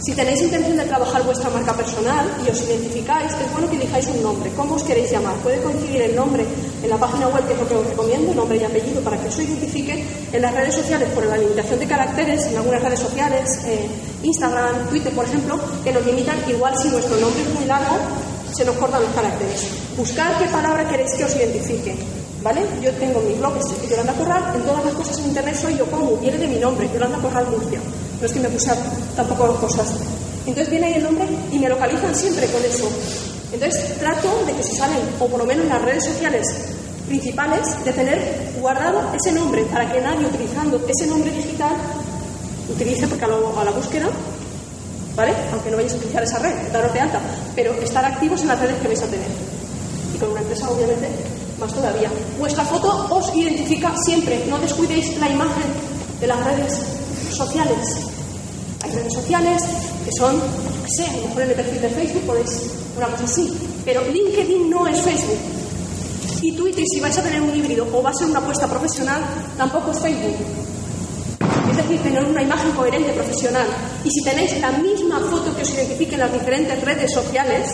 [0.00, 4.06] si tenéis intención de trabajar vuestra marca personal y os identificáis, es bueno que elijáis
[4.06, 4.52] un nombre.
[4.56, 5.34] ¿Cómo os queréis llamar?
[5.42, 6.46] Puede coincidir el nombre
[6.84, 9.26] en la página web, que es lo que os recomiendo, nombre y apellido, para que
[9.26, 10.04] os identifique.
[10.32, 13.88] En las redes sociales, por la limitación de caracteres, en algunas redes sociales, eh,
[14.22, 17.96] Instagram, Twitter, por ejemplo, que nos limitan, igual si nuestro nombre es muy largo,
[18.54, 19.66] se nos cortan los caracteres.
[19.96, 22.19] Buscar qué palabra queréis que os identifique.
[22.42, 22.62] ¿Vale?
[22.80, 25.84] Yo tengo mi blog, es Yolanda Corral, en todas las cosas en internet soy yo
[25.86, 27.78] como, viene de mi nombre, Yolanda Corral Murcia.
[28.18, 28.70] No es que me puse
[29.14, 29.92] tampoco cosas.
[30.46, 32.88] Entonces viene ahí el nombre y me localizan siempre con eso.
[33.52, 36.46] Entonces trato de que si salen, o por lo menos en las redes sociales
[37.06, 41.74] principales, de tener guardado ese nombre para que nadie utilizando ese nombre digital
[42.70, 43.28] utilice porque a,
[43.64, 44.06] la búsqueda,
[45.14, 45.32] ¿vale?
[45.52, 47.20] Aunque no vayáis a utilizar esa red, daros de alta,
[47.54, 49.28] pero estar activos en las redes que vais a tener.
[50.14, 51.08] Y con una empresa, obviamente,
[51.60, 52.10] más todavía.
[52.38, 55.68] Vuestra foto os identifica siempre, no descuidéis la imagen
[56.20, 56.72] de las redes
[57.30, 58.06] sociales.
[58.82, 59.62] Hay redes sociales
[60.04, 60.40] que son,
[60.84, 63.52] qué sé, a lo mejor en el perfil de Facebook podéis una cosa así,
[63.84, 65.38] pero LinkedIn no es Facebook.
[66.42, 69.22] Y Twitter, si vais a tener un híbrido o va a ser una apuesta profesional,
[69.58, 70.36] tampoco es Facebook.
[71.70, 73.66] Es decir, tener una imagen coherente profesional.
[74.02, 77.68] Y si tenéis la misma foto que os identifique en las diferentes redes sociales,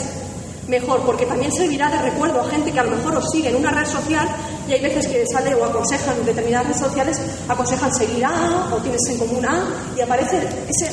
[0.68, 3.56] mejor, porque también servirá de recuerdo a gente que a lo mejor os sigue en
[3.56, 4.28] una red social
[4.68, 9.00] y hay veces que sale o aconsejan determinadas redes sociales, aconsejan seguir a o tienes
[9.08, 10.48] en común a y aparece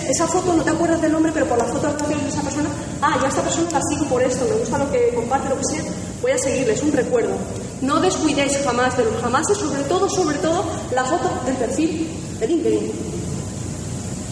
[0.09, 2.69] esa foto, no te acuerdas del nombre, pero por la foto de esa persona,
[3.01, 5.65] ah, ya esta persona la sigo por esto, me gusta lo que comparte, lo que
[5.65, 5.83] sea,
[6.21, 7.35] voy a seguirle, es un recuerdo.
[7.81, 10.63] No descuidéis jamás de los jamás y sobre todo, sobre todo,
[10.93, 12.07] la foto del perfil
[12.39, 12.91] de LinkedIn.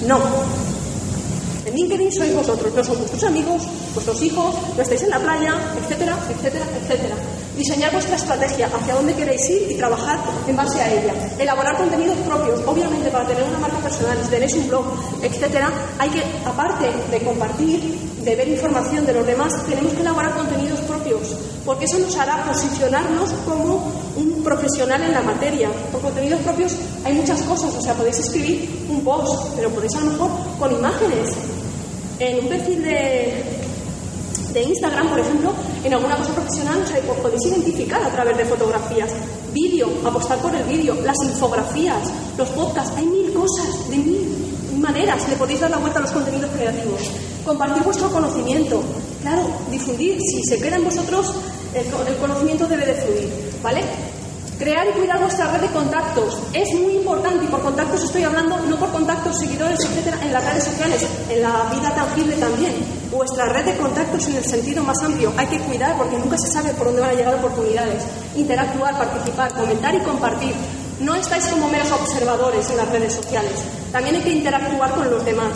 [0.07, 0.19] No,
[1.65, 3.61] en LinkedIn sois vosotros, no son vuestros amigos,
[3.93, 7.15] vuestros hijos, no estáis en la playa, etcétera, etcétera, etcétera.
[7.61, 11.13] Diseñar vuestra estrategia, hacia dónde queréis ir y trabajar en base a ella.
[11.37, 14.85] Elaborar contenidos propios, obviamente para tener una marca personal, si tenéis un blog,
[15.21, 17.79] etcétera, hay que, aparte de compartir
[18.23, 22.43] de ver información de los demás, tenemos que elaborar contenidos propios, porque eso nos hará
[22.47, 25.69] posicionarnos como un profesional en la materia.
[25.91, 29.99] Por contenidos propios hay muchas cosas, o sea, podéis escribir un post, pero podéis a
[29.99, 31.29] lo mejor con imágenes.
[32.17, 33.43] En un perfil de,
[34.51, 35.53] de Instagram, por ejemplo,
[35.83, 39.09] en alguna cosa profesional o sea, podéis identificar a través de fotografías,
[39.53, 44.41] vídeo, apostar por el vídeo, las infografías, los podcasts, hay mil cosas, de mil
[44.79, 47.01] maneras le podéis dar la vuelta a los contenidos creativos.
[47.45, 48.83] Compartir vuestro conocimiento,
[49.21, 51.33] claro, difundir, si se queda en vosotros,
[51.73, 53.29] el, el conocimiento debe de fluir,
[53.63, 53.81] ¿vale?
[54.61, 58.59] Crear y cuidar vuestra red de contactos es muy importante y por contactos estoy hablando
[58.59, 61.01] no por contactos, seguidores, etcétera, en las redes sociales,
[61.31, 62.71] en la vida tangible también.
[63.09, 66.51] Vuestra red de contactos en el sentido más amplio hay que cuidar porque nunca se
[66.51, 68.03] sabe por dónde van a llegar oportunidades.
[68.35, 70.53] Interactuar, participar, comentar y compartir.
[70.99, 73.53] No estáis como meros observadores en las redes sociales.
[73.91, 75.55] También hay que interactuar con los demás.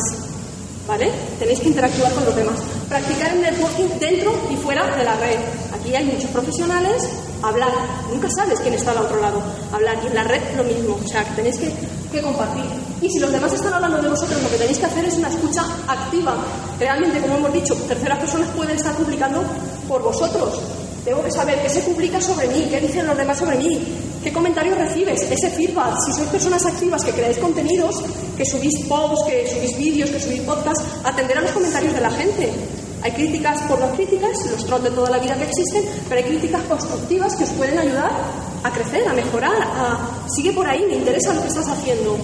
[0.87, 1.11] ¿Vale?
[1.37, 2.55] Tenéis que interactuar con los demás.
[2.89, 5.37] Practicar el networking dentro y fuera de la red.
[5.79, 7.07] Aquí hay muchos profesionales.
[7.45, 7.71] Hablar.
[8.11, 9.41] Nunca sabes quién está al otro lado.
[9.71, 9.97] Hablar.
[10.03, 10.99] Y en la red lo mismo.
[11.03, 11.71] O sea, tenéis que,
[12.11, 12.65] que compartir.
[13.01, 15.29] Y si los demás están hablando de vosotros, lo que tenéis que hacer es una
[15.29, 16.35] escucha activa.
[16.79, 19.43] Realmente, como hemos dicho, terceras personas pueden estar publicando
[19.87, 20.59] por vosotros.
[21.05, 23.79] Tengo que saber qué se publica sobre mí, qué dicen los demás sobre mí,
[24.23, 25.99] qué comentarios recibes, ese feedback.
[26.03, 28.01] Si sois personas activas que creáis contenidos,
[28.35, 32.09] que subís posts, que subís vídeos, que subís podcasts, atender a los comentarios de la
[32.09, 32.51] gente.
[33.05, 36.27] Hay críticas por las críticas, los trolls de toda la vida que existen, pero hay
[36.27, 38.09] críticas constructivas que os pueden ayudar
[38.63, 42.17] a crecer, a mejorar, a sigue por ahí, me interesa lo que estás haciendo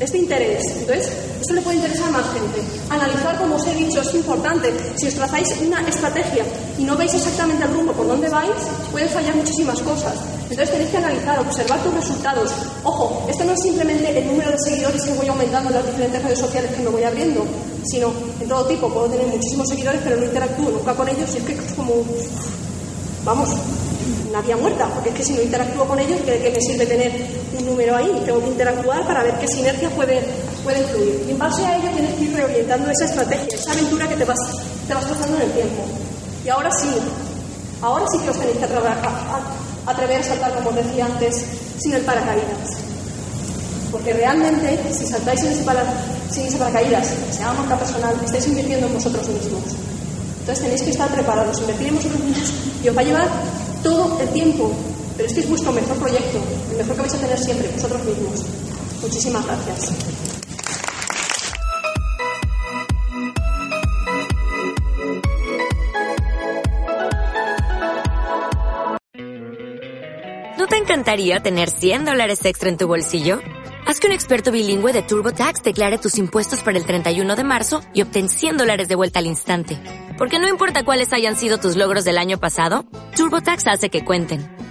[0.00, 0.62] este interés.
[0.78, 2.60] Entonces, esto le puede interesar a más gente.
[2.90, 4.72] Analizar, como os he dicho, es importante.
[4.96, 6.44] Si os trazáis una estrategia
[6.78, 8.50] y no veis exactamente el rumbo por dónde vais,
[8.90, 10.14] pueden fallar muchísimas cosas.
[10.42, 12.50] Entonces tenéis que analizar, observar tus resultados.
[12.82, 16.22] Ojo, esto no es simplemente el número de seguidores que voy aumentando en las diferentes
[16.22, 17.44] redes sociales que me voy abriendo,
[17.84, 18.88] sino en todo tipo.
[18.88, 21.94] Puedo tener muchísimos seguidores, pero no interactúo nunca con ellos y es que es como,
[23.24, 23.50] vamos,
[24.28, 27.12] una vía muerta, porque es que si no interactúo con ellos, ¿qué, me sirve tener
[27.58, 28.22] un número ahí?
[28.24, 30.24] Tengo que interactuar para ver qué sinergias pueden
[30.64, 31.24] puede fluir.
[31.28, 34.24] Y en base a ello tienes que ir reorientando esa estrategia, esa aventura que te
[34.24, 34.38] vas,
[34.88, 35.84] te vas en el tiempo.
[36.44, 36.88] Y ahora sí,
[37.82, 41.44] ahora sí que os tenéis que atrever a, saltar, como os decía antes,
[41.78, 42.80] sin el paracaídas.
[43.92, 45.84] Porque realmente, si saltáis sin ese, para,
[46.30, 49.62] sin paracaídas, se llama marca personal, estáis invirtiendo en vosotros mismos.
[50.40, 52.52] Entonces tenéis que estar preparados, invertir en vosotros mismos
[52.82, 53.28] y os va a llevar
[53.82, 54.72] todo el tiempo.
[55.16, 56.38] Pero este es vuestro mejor proyecto,
[56.74, 58.44] el mejor que vais a tener siempre, vosotros mismos.
[59.02, 59.92] Muchísimas gracias.
[70.58, 73.40] ¿No te encantaría tener 100 dólares extra en tu bolsillo?
[73.86, 77.82] Haz que un experto bilingüe de TurboTax declare tus impuestos para el 31 de marzo
[77.92, 79.78] y obtén 100 dólares de vuelta al instante.
[80.16, 84.63] Porque no importa cuáles hayan sido tus logros del año pasado, TurboTax hace que cuenten.